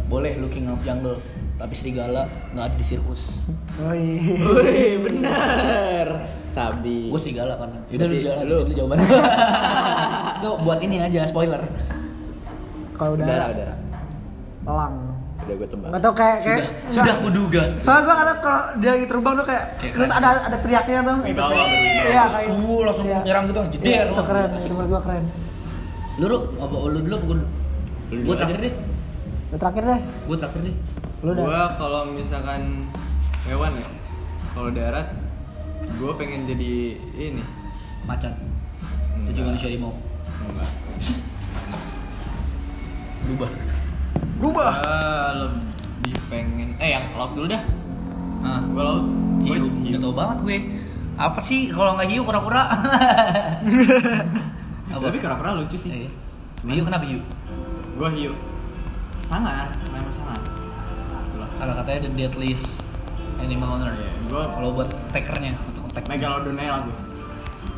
[0.07, 1.21] Boleh lu king of jungle,
[1.57, 3.43] tapi serigala nggak ada di sirkus.
[3.79, 4.05] Oi.
[4.41, 6.31] Wih, benar.
[6.51, 7.13] Sabi.
[7.13, 7.69] Gue serigala kan.
[7.91, 9.09] Yaudah lu Berarti jalan lu- lu jawabannya.
[10.39, 11.61] Itu buat ini aja spoiler.
[12.95, 13.75] Kalau Udara, udara, udara.
[14.65, 14.95] elang.
[15.47, 15.89] Udah gue tebak.
[15.95, 17.63] Nggak tau kayak kayak Sudah, sudah kuduga.
[17.79, 20.19] Soalnya gua kadang kalau dia lagi terbang tuh kayak, Kayak terus keren.
[20.19, 21.19] ada ada teriaknya tuh.
[21.23, 21.67] Itu bener.
[22.11, 23.19] Iya, kayak gua langsung iya.
[23.23, 23.87] nyerang gitu, jeder.
[23.87, 24.49] Iya, itu keren.
[24.75, 25.25] menurut gua keren.
[26.19, 27.37] Lu apa lu dulu Gua
[28.11, 28.75] dulu terakhir deh.
[29.55, 30.01] Yang terakhir deh.
[30.27, 30.77] Gua terakhir deh.
[31.23, 31.45] Lu dah.
[31.47, 32.63] Gua kalau misalkan
[33.47, 33.87] hewan ya,
[34.51, 35.07] kalau darat,
[36.03, 37.43] gua pengen jadi ini.
[38.03, 38.35] Macan.
[39.31, 39.95] Tujuh manusia harimau.
[40.43, 40.71] Enggak.
[43.27, 43.76] Berubah.
[44.37, 44.71] Berubah.
[44.77, 45.01] Gua
[45.41, 47.63] lebih pengen, eh yang laut dulu dah.
[48.41, 49.05] Ah, Gua laut.
[49.41, 49.67] Gua hiu.
[49.67, 50.59] Udah tau banget gue.
[51.17, 52.63] Apa sih kalau nggak hiu kura-kura?
[54.93, 55.03] apa?
[55.03, 56.05] Tapi kura-kura lucu sih.
[56.05, 56.11] Eh,
[56.67, 57.21] hiu kenapa hiu?
[57.97, 58.33] Gua hiu.
[59.25, 60.41] Sangar, memang sangar.
[61.25, 61.49] Itulah.
[61.57, 62.67] Kalau katanya the deadliest
[63.39, 63.97] animal on earth.
[63.97, 66.03] Iya, gua- kalau buat takernya untuk ngetek.
[66.07, 66.97] Megalodon aja lah gua.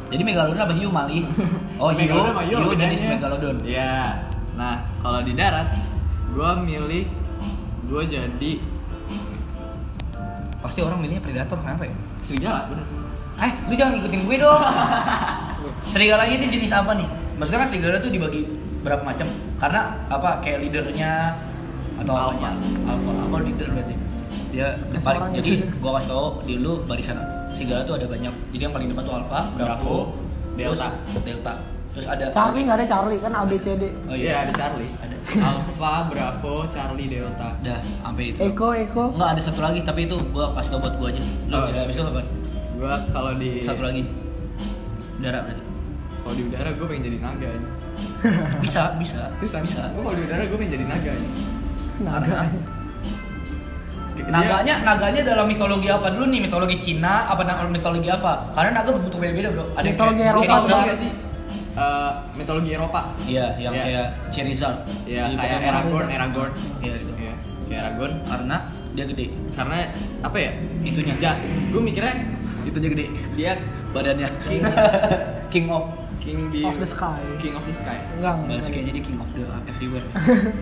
[0.09, 1.19] Jadi megalodon apa hiu mali?
[1.79, 2.91] Oh hiu, hiu bedanya.
[2.91, 3.57] jenis megalodon.
[3.63, 4.19] Iya.
[4.59, 5.71] Nah, kalau di darat,
[6.35, 7.05] gua milih
[7.89, 8.53] gua jadi
[10.59, 11.95] Pasti orang milihnya predator kenapa ya?
[12.19, 12.87] serigala, bener.
[13.39, 14.63] Eh, lu jangan ikutin gue dong.
[15.95, 17.07] Serigalanya itu jenis apa nih?
[17.39, 18.43] Maksudnya kan serigala tuh dibagi
[18.83, 19.31] berapa macam?
[19.63, 20.43] Karena apa?
[20.43, 21.39] Kayak leadernya
[22.03, 22.35] atau Alpha.
[22.35, 22.51] apanya?
[22.91, 23.95] Alpha, apa leader berarti?
[24.51, 25.23] Dia Ada paling.
[25.39, 27.17] Jadi gua kasih tau di lu barisan
[27.55, 28.35] serigala tuh ada banyak.
[28.51, 29.97] Jadi yang paling depan tuh Alpha, Bravo,
[30.59, 30.83] Bravo, terus
[31.23, 31.55] Delta.
[31.99, 33.83] Terus ada Charlie nggak ada Charlie kan ABCD.
[34.07, 34.87] Oh Iya, iya, ada Charlie.
[34.87, 35.17] Ada.
[35.43, 37.49] Alpha, Bravo, Charlie, Delta.
[37.59, 38.39] Udah, sampai itu.
[38.39, 39.05] Eko Eko.
[39.13, 41.21] Enggak ada satu lagi, tapi itu gua kasih tau buat gua aja.
[41.21, 41.67] Lu Oh.
[41.67, 42.23] ada habis itu apa?
[42.79, 44.03] Gua kalau di Satu lagi.
[45.19, 45.63] Darah berarti.
[46.23, 47.49] Kalau di udara gua pengen jadi naga.
[47.51, 47.61] ya.
[48.63, 49.81] Bisa, bisa, Bisa, bisa.
[49.91, 51.11] Gua kalau di udara gua pengen jadi naga.
[51.11, 51.29] ya.
[51.99, 52.39] Naga.
[54.19, 56.41] Naganya, naganya dalam mitologi apa dulu nih?
[56.43, 58.51] Mitologi Cina apa dalam mitologi apa?
[58.51, 59.65] Karena naga berbentuk beda-beda bro.
[59.73, 60.57] Ada yang Mitologi Eropa
[61.75, 63.13] Eh, mitologi Eropa.
[63.23, 63.83] Iya, yang Iya.
[63.85, 64.79] kayak Charizard.
[65.05, 65.59] Iya, kayak.
[65.69, 66.53] Aragorn, Aragorn.
[66.81, 67.13] Iya, itu.
[67.15, 67.35] Iya,
[67.69, 68.15] kayak Aragorn.
[68.25, 68.57] Karena
[68.93, 69.27] dia gede.
[69.53, 69.77] Karena
[70.25, 70.51] apa ya?
[70.83, 71.15] Itunya.
[71.21, 71.33] Ya,
[71.71, 72.15] gua mikirnya
[72.65, 73.07] Itu dia gede.
[73.39, 73.53] dia
[73.91, 74.29] Badannya.
[74.45, 74.63] King.
[75.53, 75.85] king of.
[76.19, 77.23] king di Of the sky.
[77.39, 77.97] King of the sky.
[78.19, 78.35] Enggak.
[78.43, 80.05] Enggak sih kayaknya dia king of the everywhere.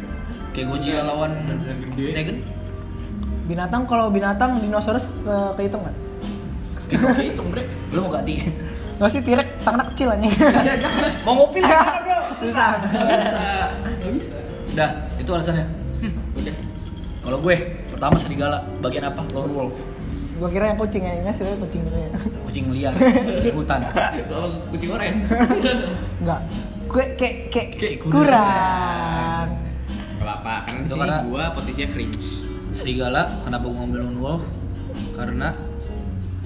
[0.55, 1.33] kayak Godzilla lawan.
[1.97, 2.37] Dragon.
[3.47, 5.97] Binatang kalau binatang dinosaurus ke kehitung nggak?
[6.87, 7.65] King of hitung, Bre.
[7.91, 8.47] Lu mau ganti?
[8.97, 10.29] Nggak sih T-Rex tangannya kecil aja.
[10.59, 11.11] Iya, jangan.
[11.23, 12.19] mau ngopi lah bro.
[12.35, 12.71] Susah.
[12.81, 13.45] Bisa.
[14.07, 14.37] Bisa.
[14.71, 15.67] Udah, itu alasannya.
[16.35, 16.55] Udah.
[17.21, 19.21] Kalau gue, pertama serigala, bagian apa?
[19.31, 19.77] Lone wolf.
[20.37, 22.09] Gua kira yang kucing ya, ini sih kucing gitu ya.
[22.45, 22.93] Kucing liar,
[23.41, 23.81] kucing hutan.
[23.89, 25.15] Kalau kucing oren.
[26.21, 26.41] Enggak.
[26.87, 27.11] Kayak
[27.49, 29.47] kayak kayak kurang.
[30.17, 32.27] Kelapa kan Itu sih karena- gua posisinya cringe.
[32.77, 34.45] serigala kenapa gue ngambil lone wolf
[35.17, 35.49] karena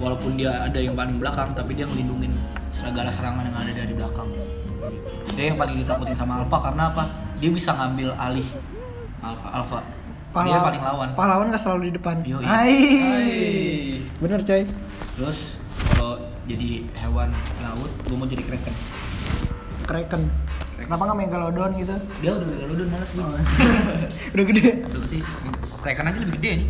[0.01, 2.33] walaupun dia ada yang paling belakang tapi dia ngelindungin
[2.71, 4.27] segala serangan yang ada dari belakang
[5.31, 7.03] dia yang paling ditakutin sama alpha karena apa
[7.37, 8.47] dia bisa ngambil alih
[9.21, 9.47] Alpha.
[9.53, 9.93] alpha dia
[10.33, 12.15] Pahlawan- paling lawan Pahlawan nggak selalu di depan.
[12.23, 12.41] Yoi.
[12.41, 12.73] Hai.
[12.97, 13.31] Hai.
[14.17, 14.63] Bener coy.
[15.11, 15.59] terus
[15.91, 17.29] kalau jadi hewan
[17.61, 18.75] laut gue mau jadi kraken
[19.83, 20.21] Kraken.
[20.81, 21.93] Kenapa nggak megalodon gitu?
[22.17, 23.23] dia udah megalodon malas gue
[24.33, 24.63] Udah gede.
[24.81, 25.19] udah gede
[25.77, 26.69] kraken aja lebih gede nih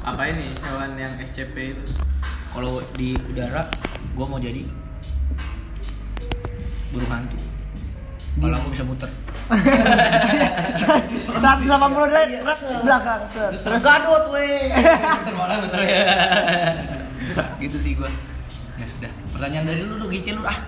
[0.00, 1.84] Apa ini hewan yang SCP itu?
[2.54, 3.66] Kalau di udara,
[4.14, 4.62] gue mau jadi
[6.94, 7.34] burung hantu.
[8.38, 9.10] Kalau aku bisa muter.
[9.44, 11.68] 180
[12.10, 12.40] derajat
[12.80, 13.50] belakang set.
[13.58, 14.70] Terus gadot weh.
[14.70, 15.98] Muter malah muter ya.
[17.62, 18.10] gitu sih gue.
[18.78, 19.12] Ya udah.
[19.34, 20.58] Pertanyaan dari lu lu gicil lu ah.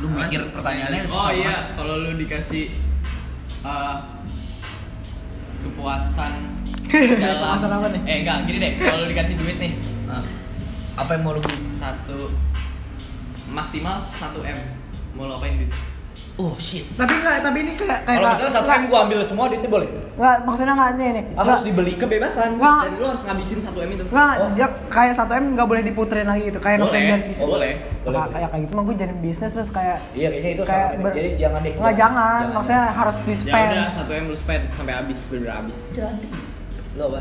[0.00, 2.72] Lu mikir pertanyaannya Oh susah iya, kalau lu dikasih
[3.60, 3.96] eh,
[5.60, 6.32] kepuasan
[7.20, 8.00] dalam Kepuasan apa nih?
[8.08, 8.72] Eh enggak, gini deh.
[8.80, 9.72] Kalau lu dikasih duit nih
[10.10, 10.18] Ah.
[11.00, 11.56] Apa yang mau lu beli?
[11.74, 12.18] satu
[13.50, 14.58] maksimal 1 m
[15.12, 15.72] mau lo apain duit?
[16.36, 16.84] Oh shit.
[16.94, 19.88] Tapi enggak, tapi ini kayak kayak Kalau misalnya satu M gua ambil semua duitnya boleh.
[20.14, 21.24] Enggak, maksudnya enggak nih nih.
[21.30, 21.92] Harus Enggak, dibeli.
[21.96, 22.48] Kebebasan.
[22.56, 22.80] Nggak.
[22.80, 24.04] Dan lu harus ngabisin 1 m itu.
[24.06, 24.48] enggak, Oh.
[24.50, 26.58] dia kayak 1 M enggak boleh diputerin lagi gitu.
[26.58, 27.20] Kayak nggak bisa Boleh.
[27.22, 27.38] bisnis.
[27.38, 27.72] Oh, boleh.
[28.00, 28.14] Boleh.
[28.14, 31.14] Kayak- Kayak kayak gitu mah gue jadi bisnis terus kayak Iya kayaknya itu kayak ber-
[31.14, 31.72] Jadi jangan deh.
[31.74, 33.72] Enggak jangan, maksudnya harus di Ya spend.
[33.74, 35.76] udah 1 m lu spend sampai habis, bener-bener habis.
[35.90, 36.26] jadi.
[36.94, 37.20] Lu apa?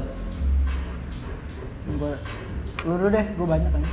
[1.89, 2.13] Gua
[2.88, 3.84] lu dulu deh, gue banyak kan.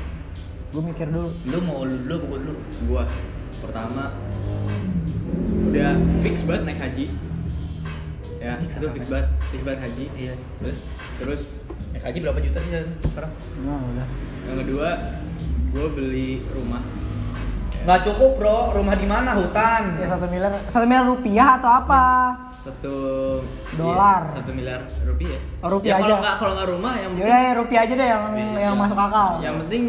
[0.70, 1.30] Gue mikir dulu.
[1.48, 2.54] Lu mau lu dulu pokok dulu.
[2.86, 3.02] Gua
[3.56, 4.12] pertama
[5.72, 7.06] udah fix banget naik haji.
[8.36, 10.04] Ya, Fix itu fix banget, fix banget haji.
[10.14, 10.34] Iya.
[10.62, 10.76] Terus
[11.18, 11.42] terus
[11.96, 12.72] Ya haji berapa juta sih
[13.08, 13.32] sekarang?
[13.64, 14.06] Nah, udah.
[14.52, 14.88] yang kedua
[15.72, 16.84] gue beli rumah.
[17.88, 19.32] Nggak cukup bro, rumah di mana?
[19.32, 19.96] Hutan.
[19.96, 22.04] Ya satu miliar, satu miliar rupiah atau apa?
[22.66, 22.96] Satu
[23.72, 24.22] Dolar.
[24.24, 26.14] iya, satu miliar rupiah Oh, rupiah ya, kalau aja.
[26.20, 28.80] nggak kalau nggak rumah yang Ya, penting ya rupiah aja deh yang Iya, yang iya.
[28.82, 29.28] masuk akal.
[29.38, 29.82] yang penting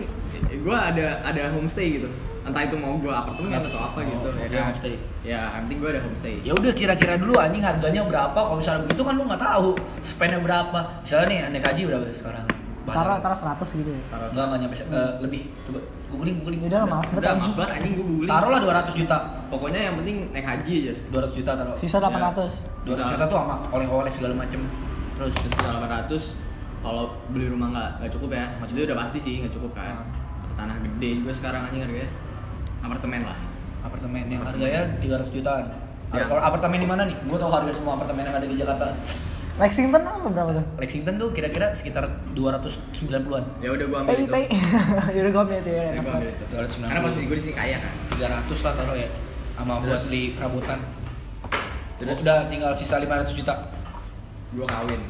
[0.48, 2.08] gue ada ada homestay gitu
[2.42, 4.94] entah itu mau gue apartemen atau apa gitu ya iya, kan homestay.
[5.22, 8.38] ya yang penting gue ada homestay Ya udah kira-kira dulu anjing harganya berapa?
[8.38, 9.70] Kalau misalnya begitu kan lu nggak tahu
[10.00, 10.80] spendnya berapa.
[11.02, 12.46] Misalnya nih naik haji berapa sekarang?
[12.94, 14.02] Taruh taruh 100 gitu ya.
[14.08, 15.42] taruh Enggak enggak nyampe eh, lebih.
[15.68, 16.60] Coba googling googling.
[16.68, 17.24] Udah lah, males banget.
[17.24, 19.18] udah mas banget anjing gue googling Taruhlah 200 juta.
[19.48, 21.76] pokoknya yang penting naik haji aja 200 juta taruh.
[21.76, 22.88] Sisa 800.
[22.88, 24.62] 200 juta tuh sama oleh-oleh segala macem.
[25.20, 26.48] Terus sisa 800
[26.86, 30.06] kalau beli rumah nggak nggak cukup ya itu udah pasti sih nggak cukup kan
[30.58, 32.10] tanah gede juga sekarang anjing harganya
[32.86, 33.38] apartemen lah
[33.86, 35.64] apartemen yang harganya 300 jutaan.
[36.08, 36.24] Ya.
[36.24, 37.16] Kalau apartemen di mana nih?
[37.28, 38.96] Gua tahu harga semua apartemen yang ada di Jakarta.
[39.58, 40.66] Lexington apa berapa tuh?
[40.78, 42.06] Lexington tuh kira-kira sekitar
[42.38, 43.44] 290-an.
[43.58, 44.46] ya udah gue ambil Pay itu pay.
[45.18, 45.84] Yaudah gue ambil itu ya.
[45.90, 46.86] Jadi gua ambil itu 290.
[46.86, 49.10] karena posisi gue di sini kaya kan 300 lah taruh ya.
[49.58, 50.80] Sama buat beli perabotan.
[51.98, 52.18] Terus?
[52.22, 53.54] udah tinggal sisa 500 juta.
[54.48, 55.02] gue kawin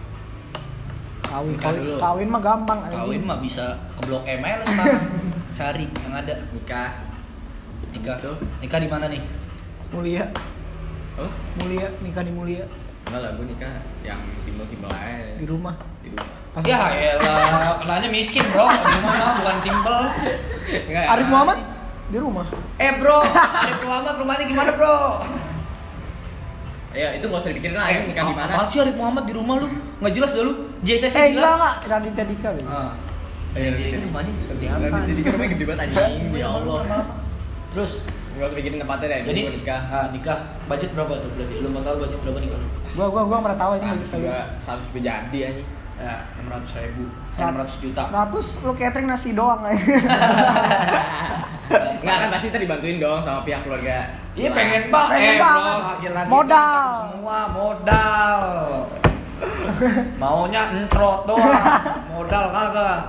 [1.27, 1.95] Kawin, kawin, dulu.
[1.99, 3.03] kawin mah gampang anjing.
[3.03, 5.03] Kawin mah bisa ke blok M aja lu sekarang.
[5.59, 6.35] Cari yang ada.
[6.55, 6.91] nikah
[7.91, 8.15] Nikah.
[8.23, 8.33] Itu?
[8.63, 9.21] Nikah di mana nih?
[9.91, 10.23] Mulia,
[11.15, 12.63] oh mulia, nikah di mulia
[13.07, 15.75] enggak lah gue nikah yang simpel simpel aja di rumah.
[15.99, 18.65] di rumah Pas Ya elah, kenanya miskin bro.
[18.65, 19.97] Di mana bukan simple.
[20.89, 21.31] Enggak, Arif ya.
[21.31, 21.57] Muhammad
[22.07, 22.45] di rumah.
[22.77, 23.19] Eh bro,
[23.61, 24.97] Arif Muhammad rumahnya gimana bro?
[26.97, 29.23] ya itu gak usah dipikirin lah ini nikah di mana Eh, Apaan sih Arif Muhammad
[29.23, 29.67] di rumah lu?
[30.01, 30.53] Nggak jelas dah lu.
[30.81, 31.49] JSS Eh enggak gila.
[31.53, 32.67] enggak, Raditya Dika gitu.
[32.67, 32.91] Ah.
[33.53, 33.97] Iya, iya.
[34.01, 34.85] rumahnya seperti apa?
[34.87, 34.97] Apa?
[35.03, 36.77] Jadi rumahnya gede banget anjing, ya Allah.
[37.69, 37.91] Terus
[38.37, 39.81] Gak usah pikirin tempatnya deh, jadi gue nikah.
[39.87, 41.55] Ah, nikah budget berapa tuh berarti?
[41.57, 42.67] Lu mau tahu budget berapa nikah lu?
[42.93, 45.67] Gua gua gua pernah tahu ini Seratus gitu kayak juga, seratus juga jadi anjing.
[45.97, 47.03] Ya, 600 ribu.
[47.09, 48.01] Eh, 600 juta.
[48.05, 49.81] 100 lu catering nasi doang aja.
[51.97, 53.97] Enggak kan pasti ntar dibantuin dong sama pihak keluarga.
[54.31, 56.25] Iya pengen bang, Pengen eh, banget.
[56.29, 56.85] Modal.
[57.09, 58.39] semua modal.
[60.21, 61.65] Maunya entrot doang,
[62.07, 62.99] modal kagak.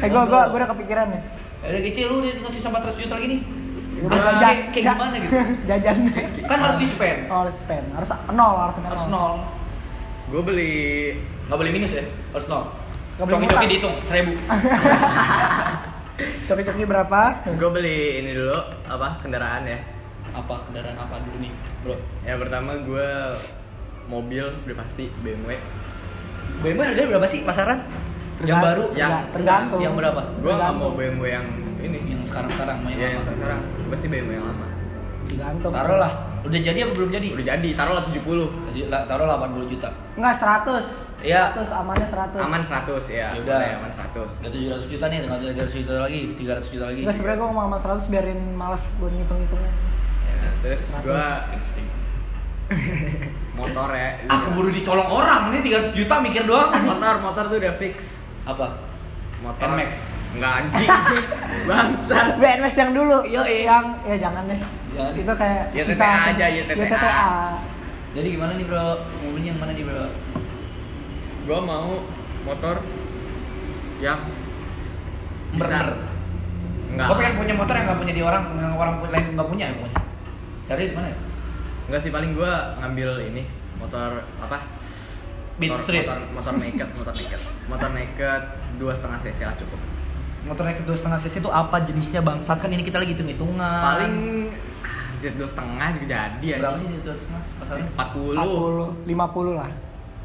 [0.00, 1.20] Eh gua gua gua udah kepikiran nih.
[1.20, 1.35] Ya
[1.66, 3.40] udah kecil lu dikasih sama 400 juta lagi nih.
[3.96, 4.56] Kayak- jajan.
[4.70, 5.32] kayak Ja- gimana gitu?
[5.70, 5.96] Jajan.
[6.44, 7.18] Kan harus di spend.
[7.26, 7.86] Oh, harus spend.
[7.90, 8.88] Harus nol, harus nol.
[8.88, 9.32] Harus nol.
[10.26, 10.74] Gue beli
[11.46, 12.64] Nggak boleh minus ya, harus nol.
[13.16, 14.32] Coki-coki dihitung, seribu.
[16.46, 17.20] Coki-coki berapa?
[17.46, 19.78] gue beli ini dulu apa kendaraan ya.
[20.32, 21.94] Apa kendaraan apa dulu nih, bro?
[22.22, 23.08] Ya pertama gue
[24.06, 25.56] mobil udah pasti BMW.
[26.58, 27.82] BMW harganya berapa sih pasaran?
[28.36, 28.84] Yang Tergan- baru?
[28.92, 29.80] Yang- tergantung.
[29.80, 30.20] Yang berapa?
[30.36, 30.92] Gue nggak mau Tergantung.
[30.94, 31.46] BMW yang
[31.78, 31.98] ini.
[32.06, 33.32] Yang sekarang-sekarang, mau yang Ya yang lama.
[33.32, 34.66] sekarang pasti BMW yang lama.
[35.26, 35.72] Tergantung.
[35.74, 37.26] Taruh lah, udah jadi apa belum jadi?
[37.34, 39.88] Udah jadi, taruhlah 70 Jadi, lah, taruh 80 juta.
[40.14, 40.86] Enggak 100.
[41.18, 41.42] Iya.
[41.50, 42.38] 100 amannya 100.
[42.38, 43.26] Aman 100 ya.
[43.32, 43.58] Ya udah.
[43.74, 44.30] aman 100.
[44.38, 47.00] Udah 700 juta nih, tinggal 300 juta lagi, 300 juta lagi.
[47.02, 49.72] Enggak sebenarnya gua ngomong sama 100 biarin males buat ngitung-ngitungnya.
[50.28, 51.02] Ya, terus 100.
[51.02, 51.24] gue
[53.58, 54.08] motor ya.
[54.26, 56.70] Ah, keburu dicolong orang, ini 300 juta mikir doang.
[56.76, 58.22] motor, motor tuh udah fix.
[58.46, 58.66] Apa?
[59.42, 59.66] Motor.
[59.74, 59.90] NMAX.
[60.36, 60.90] Enggak anjing.
[61.68, 62.16] Bangsa.
[62.38, 63.42] BNX yang dulu, iya.
[63.66, 64.60] yang ya jangan deh.
[64.94, 65.12] Jangan.
[65.18, 66.30] Itu kayak Ya, asli.
[66.36, 66.76] aja, ya, TTA.
[66.78, 67.28] Ya, TTA.
[68.16, 68.86] Jadi gimana nih bro?
[69.20, 70.06] Beli yang mana nih bro?
[71.46, 72.00] Gue mau
[72.48, 72.76] motor
[74.00, 74.20] yang
[75.52, 75.66] bisa.
[75.68, 75.86] Bener.
[76.92, 77.06] Enggak.
[77.10, 79.78] Gue pengen punya motor yang nggak punya di orang, yang orang lain nggak punya yang
[79.82, 79.98] punya.
[80.66, 81.08] Cari di mana?
[81.12, 81.18] ya?
[81.90, 83.42] Enggak sih paling gue ngambil ini
[83.76, 84.58] motor apa?
[85.56, 86.04] Beat motor, Street.
[86.04, 88.42] motor, motor naked motor naked motor naked
[88.76, 89.80] dua setengah cc lah cukup
[90.46, 92.38] Motor naik dua setengah cc itu apa jenisnya bang?
[92.38, 93.82] Saat kan ini kita lagi hitung hitungan.
[93.82, 94.14] paling
[95.16, 97.86] Z dua setengah juga jadi ya berapa sih itu setengah pasalnya?
[97.98, 99.70] 40 40, 50 lah.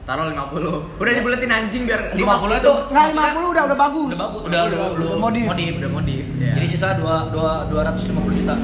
[0.02, 4.10] taruh 50 udah dibuletin anjing biar lu 50 masuk itu Enggak 50 udah udah bagus.
[4.12, 5.46] udah bagus, udah udah, udah udah modif.
[5.48, 5.74] modif.
[5.80, 6.54] udah modif ya.
[6.60, 8.56] Jadi sisa dua dua dua ratus lima puluh juta.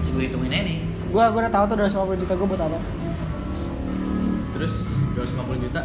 [0.00, 0.78] Si gue hitungin aja nih.
[1.10, 2.78] Gua gua udah tahu tuh 250 juta gua buat apa.
[4.54, 4.74] terus
[5.14, 5.80] 250 juta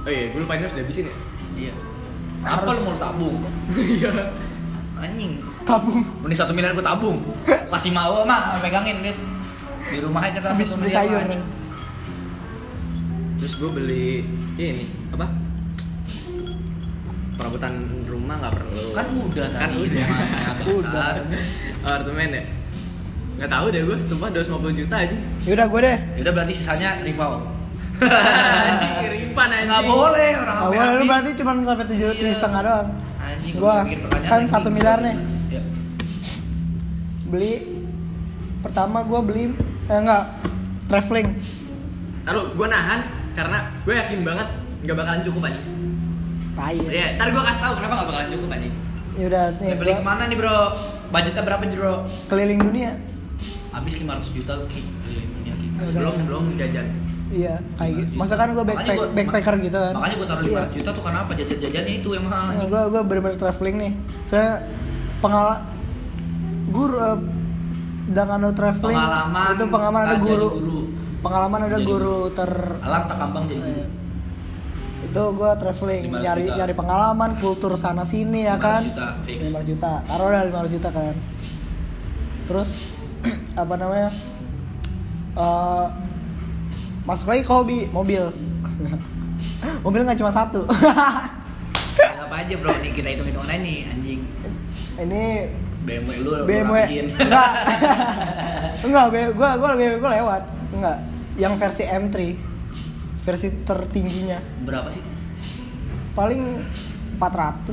[0.00, 1.16] oh iya gue lupa ini harus dihabisin ya
[1.50, 1.74] Iya.
[2.40, 3.36] Apa lu mau tabung?
[3.76, 4.32] iya
[4.96, 5.40] Anjing.
[5.62, 6.00] Tabung.
[6.20, 7.20] Mending satu miliar gue tabung.
[7.72, 9.18] Kasih mau mah pegangin duit.
[9.82, 11.20] Di rumah aja kita Habis beli sayur.
[11.20, 11.42] anjing.
[13.36, 14.08] terus gue beli
[14.54, 15.24] ini apa
[17.34, 17.72] perabotan
[18.04, 21.12] rumah nggak perlu Kan udah kan tadi udah rumahnya, Udah.
[21.80, 22.44] apartemen ya
[23.36, 25.16] nggak tahu deh gue sumpah 250 juta aja
[25.48, 25.96] Yaudah gua deh.
[26.12, 27.32] Ya udah berarti sisanya rival.
[28.00, 32.18] Anjing Rifan anjing Nggak boleh orang Nah, sampai gua lu berarti cuma sampai tujuh Iya.
[32.18, 32.88] tujuh setengah doang.
[33.20, 33.74] Anjing, Gua
[34.24, 35.16] kan satu miliar nih.
[35.50, 35.62] Ya.
[37.24, 37.54] Beli
[38.60, 39.54] pertama gua beli
[39.86, 40.24] eh enggak
[40.86, 41.28] traveling.
[42.22, 43.00] Lalu gue nahan
[43.32, 44.48] karena gue yakin banget
[44.82, 45.66] nggak bakalan cukup anjing.
[46.52, 46.76] Tai.
[46.76, 48.74] Iya, ntar gue kasih tahu kenapa nggak bakalan cukup anjing.
[49.10, 50.58] Ya udah nih Traveling gua ke mana nih bro?
[51.10, 51.94] Budgetnya berapa bro?
[52.26, 52.92] keliling dunia.
[53.70, 55.54] Habis 500 juta lu keliling dunia.
[55.54, 55.84] Ya.
[55.90, 56.86] Belum belum jajan.
[57.30, 58.10] Iya, kayak gitu.
[58.10, 59.94] 500 Masa kan Makanya backpack, gua- backpacker gitu kan.
[59.94, 61.30] Makanya gue taruh 500 juta tuh kenapa?
[61.32, 63.92] Jajan-jajannya itu yang mahal Nah, gua gua bener-bener traveling nih.
[64.24, 64.50] Saya
[65.18, 65.46] pengal
[66.68, 66.98] guru
[68.08, 70.48] dengan lo traveling Pengalaman itu pengalaman ada guru.
[70.52, 70.78] guru.
[71.20, 72.50] Pengalaman ada Jadi guru ter
[72.80, 73.78] Alam tak kambang jadi guru.
[73.78, 73.88] Eh,
[75.02, 76.56] itu gua traveling 500 nyari juta.
[76.56, 79.38] nyari pengalaman kultur sana sini ya 500 kan juta, fix.
[79.40, 81.14] 500 juta taruh dah 500 juta kan
[82.44, 82.70] terus
[83.62, 84.10] apa namanya
[85.32, 85.86] Eh,
[87.04, 88.30] masuk lagi ke hobi mobil.
[89.84, 90.64] Mobil nggak cuma satu.
[92.24, 92.72] Apa aja bro?
[92.80, 94.20] Nih kita hitung-hitungan aja nih anjing.
[95.00, 95.24] ini
[95.84, 96.76] BMW lu BMW
[97.24, 97.50] enggak.
[98.84, 99.04] Enggak
[99.36, 100.42] gua gua BMW gua lewat.
[100.76, 100.96] Enggak.
[101.40, 102.16] Yang versi M3
[103.24, 104.38] versi tertingginya.
[104.64, 105.20] Berapa sih?
[106.14, 106.58] paling
[107.16, 107.72] 400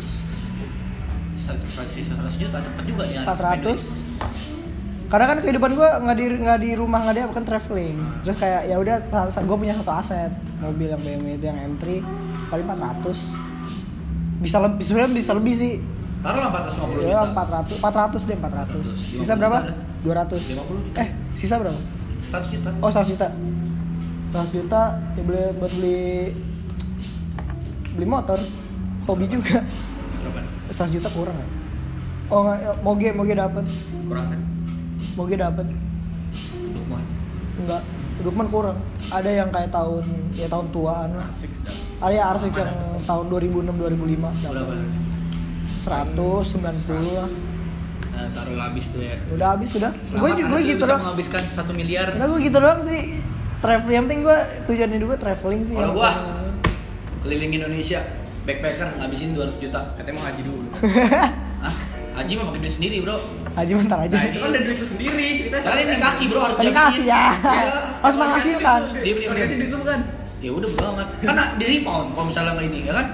[1.95, 3.23] Sisa 100 juta cepet juga nih.
[3.23, 4.56] 400
[5.07, 7.97] karena kan kehidupan gue nggak di nggak di rumah nggak di apa kan traveling.
[8.27, 11.83] Terus kayak ya udah gue punya satu aset mobil yang BMW itu yang M3
[12.51, 15.73] paling 400 bisa lebih sebenarnya bisa lebih sih.
[16.19, 17.45] Taruhlah 450 ya juta.
[17.79, 18.83] 400 400 deh 400
[19.15, 19.59] sisa 50 berapa?
[19.63, 19.73] juta.
[20.03, 20.99] 200 50 juta.
[20.99, 21.79] eh sisa berapa?
[22.19, 22.69] 100 juta.
[22.83, 23.27] oh 100 juta.
[24.35, 24.81] 100 juta
[25.15, 26.01] ya beli buat beli
[27.95, 28.39] beli motor.
[29.07, 29.63] Hobi juga.
[30.19, 30.39] Berapa?
[30.67, 31.47] 100 juta kurang ya?
[32.27, 33.63] Oh nggak moge moge dapat
[34.03, 34.41] Kurang kan?
[35.13, 35.65] Moge dapat
[36.73, 37.03] Lukman.
[37.57, 37.81] Enggak,
[38.19, 38.77] Dukman kurang.
[39.07, 40.03] Ada yang kayak tahun
[40.33, 41.27] ya tahun tuaan lah.
[41.97, 42.71] Ada ya R6 yang
[43.03, 44.73] tahun 2006 2005 Berapa?
[45.77, 47.29] 190 lah.
[48.11, 49.15] Nah, taruh habis tuh ya.
[49.29, 49.91] Udah habis sudah.
[50.09, 50.99] Gue gue gitu doang.
[50.99, 52.07] menghabiskan 1 miliar.
[52.11, 53.21] Udah gue gitu doang sih.
[53.57, 54.37] Traveling yang penting gue
[54.67, 55.73] tujuan hidup gue traveling sih.
[55.73, 56.45] Kalau Yang gua penting-
[57.17, 57.99] keliling Indonesia
[58.43, 59.81] backpacker ngabisin 200 juta.
[59.95, 60.59] Katanya mau haji dulu.
[61.63, 61.73] Hah?
[62.15, 63.17] Haji mah pakai duit sendiri, Bro.
[63.57, 64.13] Haji bentar aja.
[64.13, 67.23] Nah, itu kan udah duit lu sendiri, cerita Kalian dikasih, Bro, harus Kan dikasih ya.
[67.33, 67.63] Iya.
[68.05, 68.79] Harus menghasilkan.
[69.01, 69.33] Diam, diam.
[69.33, 69.99] Dikasih duit lu bukan?
[70.37, 71.07] Ya udah bodo amat.
[71.25, 73.07] Karena di refund kalau misalnya nggak ini, ya kan?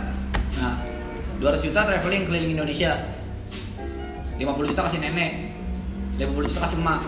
[0.59, 0.73] Nah,
[1.39, 2.91] 200 juta traveling keliling Indonesia.
[4.35, 5.31] 50 juta kasih nenek.
[6.19, 7.01] 50 juta kasih emak.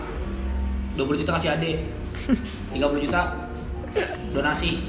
[0.96, 1.76] 20 juta kasih adik.
[2.72, 3.20] 30 juta
[4.32, 4.80] donasi.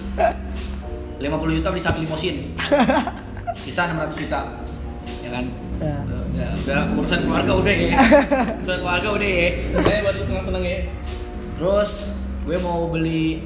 [1.20, 2.36] 50 juta beli sapi limosin.
[3.60, 4.67] Sisa 600 juta.
[5.28, 5.46] Ya kan?
[5.84, 5.96] Ya.
[6.08, 7.92] Udah, udah urusan keluarga udah ya.
[8.64, 9.50] Urusan keluarga udah ya.
[9.84, 10.80] Saya buat lu seneng-seneng ya.
[11.60, 11.92] Terus
[12.48, 13.44] gue mau beli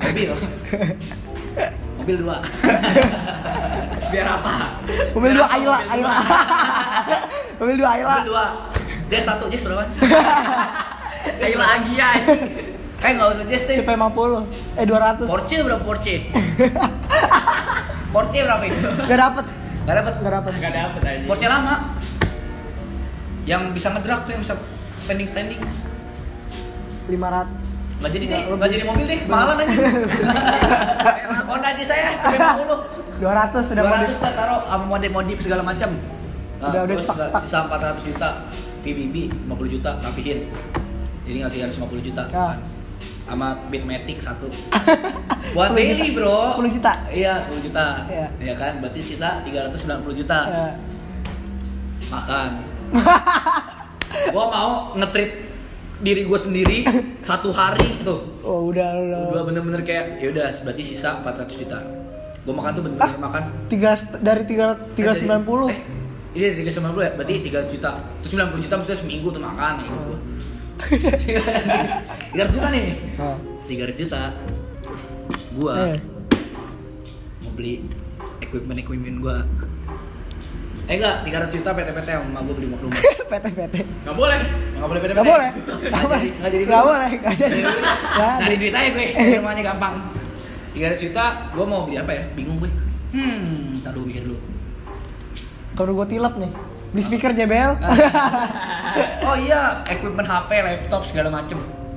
[0.00, 0.32] mobil.
[2.00, 2.36] mobil dua.
[4.16, 4.52] Biar apa?
[5.12, 6.08] Mobil Biar dua apa Ayla, mobil Ayla.
[6.08, 6.16] dua?
[7.60, 8.08] Mobil dua Ayla.
[8.08, 8.44] mobil dua.
[9.12, 9.84] Jazz satu, Jazz berapa?
[11.36, 12.40] Ayla Agia anjing.
[12.96, 13.76] Eh nggak usah Jazz deh.
[13.76, 14.20] CP50.
[14.80, 15.28] Eh 200.
[15.28, 16.14] Porsche berapa Porsche?
[18.08, 18.88] Porsche berapa itu?
[19.04, 19.46] Gak dapet.
[19.82, 20.12] Gak dapet.
[20.22, 20.52] Gak dapet.
[20.56, 21.28] Enggak dapet anjing.
[21.28, 21.74] Porsche lama.
[23.42, 24.54] Yang bisa ngedrag tuh, yang bisa
[25.02, 25.60] standing standing.
[27.10, 28.02] 500.
[28.02, 29.78] Gak jadi deh, Nggak, gak jadi mobil deh, kemahalan aja.
[31.46, 34.18] Honda aja saya, CP 50 200 sudah 200 modif.
[34.18, 35.90] lah taruh sama modif-modif segala macam.
[36.58, 37.40] Udah, udah terus stak-stak.
[37.46, 38.28] Sisa 400 juta,
[38.82, 40.38] PBB 50 juta rapihin.
[41.22, 42.22] Jadi nggak 350 juta.
[42.26, 42.34] Ya.
[42.34, 42.58] kan.
[43.30, 44.50] Sama Bitmatic satu.
[45.50, 46.54] Buat daily bro.
[46.54, 46.92] 10 juta.
[47.10, 47.86] Iya 10 juta.
[48.06, 48.26] Iya.
[48.38, 50.38] Ya kan, berarti sisa 390 juta.
[50.46, 50.66] Ya.
[52.08, 52.50] Makan.
[54.34, 55.48] gua mau ngetrit
[55.98, 56.78] diri gue sendiri
[57.28, 59.20] satu hari tuh Oh udah udah.
[59.32, 61.78] Gua bener-bener kayak ya udah berarti sisa 400 juta.
[62.42, 63.22] Gua makan tuh bener-bener Ah.
[63.22, 65.68] makan Tiga dari tiga tiga sembilan puluh.
[65.70, 65.78] Eh,
[66.32, 67.90] ini dari 390 ya, berarti 300 juta.
[68.20, 70.18] Terus 90 juta maksudnya seminggu tuh makan ya gua.
[72.34, 72.86] 300 juta nih.
[73.16, 73.36] Oh.
[73.64, 74.20] 300 juta.
[75.52, 75.98] Gua Eh.
[77.40, 77.84] mau beli
[78.40, 79.36] equipment-equipment gua.
[80.84, 83.00] Eh enggak, 300 juta PT-PT sama gua beli rumah.
[83.00, 83.74] PT PT.
[84.02, 84.40] Nggak boleh.
[84.74, 85.16] Enggak boleh PT-PT.
[85.16, 85.50] Gak boleh.
[85.52, 85.78] Enggak
[86.12, 86.64] jadi, enggak jadi.
[86.64, 86.84] Gak rumah.
[86.84, 87.10] boleh.
[87.14, 87.58] Gak jadi.
[87.62, 87.76] Nggak
[88.26, 88.42] ada.
[88.42, 89.94] Cari duit aja gue, semuanya gampang
[90.72, 92.22] 300 juta, gue mau beli apa ya?
[92.32, 92.70] Bingung gue
[93.12, 94.40] Hmm, ntar dulu pikir dulu
[95.74, 96.48] Kalau gue tilap nih.
[96.90, 97.72] Beli speaker JBL.
[99.22, 101.56] Oh iya, equipment HP, laptop, segala macem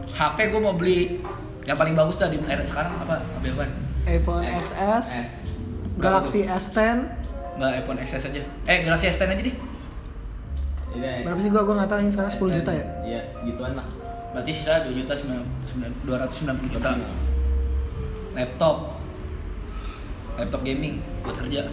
[0.10, 1.20] HP gue mau beli
[1.66, 3.22] yang paling bagus dah di era sekarang apa?
[3.42, 3.66] HP apa?
[4.06, 4.66] iPhone X.
[4.72, 5.08] XS.
[5.10, 5.26] Eh.
[5.98, 6.98] Galaxy S10.
[7.56, 9.56] Enggak, iPhone XS aja Eh, Galaxy S10 aja deh
[10.96, 11.28] Iya.
[11.28, 12.86] Berapa sih gua gua nggak tahu ini sekarang 10 juta ya.
[13.04, 13.84] Iya, segituan lah.
[14.32, 16.90] Berarti sisa 2 juta 9, 290 juta
[18.36, 19.00] Laptop
[20.36, 21.64] Laptop gaming buat kerja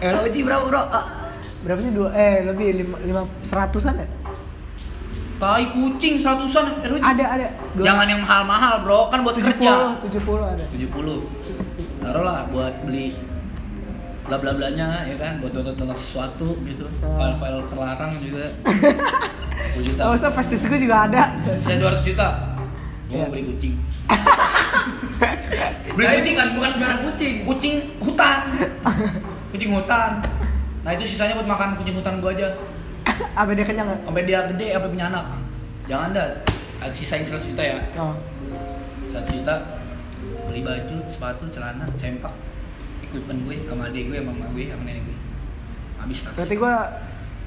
[0.00, 0.82] LG berapa bro?
[1.64, 4.06] Berapa sih dua eh lebih lima, lima seratusan ya?
[5.36, 6.64] Tai kucing seratusan.
[6.82, 6.96] ROG.
[6.98, 7.46] Ada ada.
[7.72, 9.72] Dua- Jangan yang mahal-mahal bro, kan buat 70 kerja.
[10.00, 10.16] 70
[10.46, 10.64] ada.
[10.66, 11.28] 70
[11.98, 13.18] Taruh lah buat beli
[14.22, 15.38] bla bla blanya ya kan?
[15.38, 16.88] Buat download download sesuatu gitu.
[16.98, 18.44] File-file terlarang juga.
[19.76, 20.00] 10 juta.
[20.02, 21.22] Oh, usah Festus gue juga ada.
[21.60, 22.28] saya 200 juta.
[23.06, 23.18] Gue Iya.
[23.18, 23.74] mau beli kucing.
[25.96, 26.34] Beli kucing.
[26.34, 27.34] kan bukan sembarang kucing.
[27.44, 28.38] kucing hutan.
[29.52, 30.10] Kucing hutan.
[30.82, 32.52] Nah itu sisanya buat makan kucing hutan gua aja
[33.40, 34.00] Apa dia kenyang nggak?
[34.04, 35.24] sampai dia gede sampai punya anak
[35.86, 36.28] jangan dah
[36.90, 38.14] sisain 100 juta ya Oh.
[39.12, 39.54] 100 juta
[40.46, 42.34] beli baju sepatu celana sempak
[43.00, 45.16] equipment gue sama adik gue sama mama gue sama nenek gue
[45.96, 46.74] habis lah Berarti gua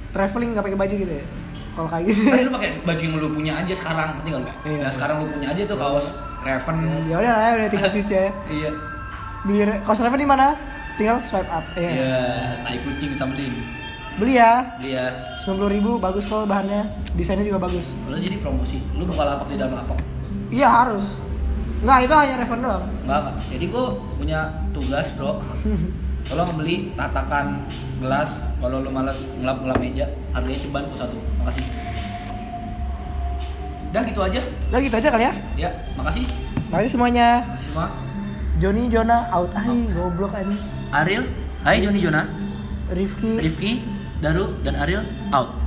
[0.10, 1.26] traveling nggak pakai baju gitu ya?
[1.70, 2.20] Kalau kayak gitu.
[2.26, 4.50] Tadi lu pakai baju yang lu punya aja sekarang, ngerti nggak lu?
[4.66, 4.80] Iya.
[4.82, 6.08] Nah sekarang lu punya aja tuh kaos
[6.42, 6.76] Raven.
[7.06, 8.28] ya udah lah ya udah tinggal cuci ya.
[8.50, 8.70] Iya.
[9.46, 10.48] Beli kaos Raven di mana?
[10.98, 11.62] Tinggal swipe up.
[11.78, 11.90] Iya.
[11.94, 12.18] Iya,
[12.66, 13.54] tai kucing sama din.
[14.20, 14.76] Beli ya.
[14.84, 15.06] Iya.
[15.40, 16.84] 90.000 ribu bagus kok bahannya.
[17.16, 17.96] Desainnya juga bagus.
[18.04, 19.98] Lu jadi promosi, lu buka lapak di dalam lapak.
[20.52, 21.24] Iya harus.
[21.80, 22.84] Enggak, itu hanya Raven doang.
[23.08, 23.36] Enggak, enggak.
[23.48, 23.86] Jadi gue
[24.20, 24.40] punya
[24.76, 25.40] tugas, Bro.
[26.28, 27.64] Tolong beli tatakan
[28.04, 30.06] gelas kalau lu malas ngelap-ngelap meja,
[30.36, 31.18] harganya ceban kok satu.
[31.40, 31.66] Makasih.
[33.90, 34.42] Udah gitu aja.
[34.70, 35.34] Udah gitu aja kali ya.
[35.56, 36.28] Ya, makasih.
[36.70, 37.28] Makasih semuanya.
[37.48, 37.88] Makasih semua.
[38.60, 40.60] Joni Jona out ah nih, goblok ani.
[40.92, 41.24] Ariel,
[41.64, 42.28] hai Joni Jona,
[42.92, 43.72] Rifki Rifki,
[44.20, 45.59] Daru, dan Ariel out.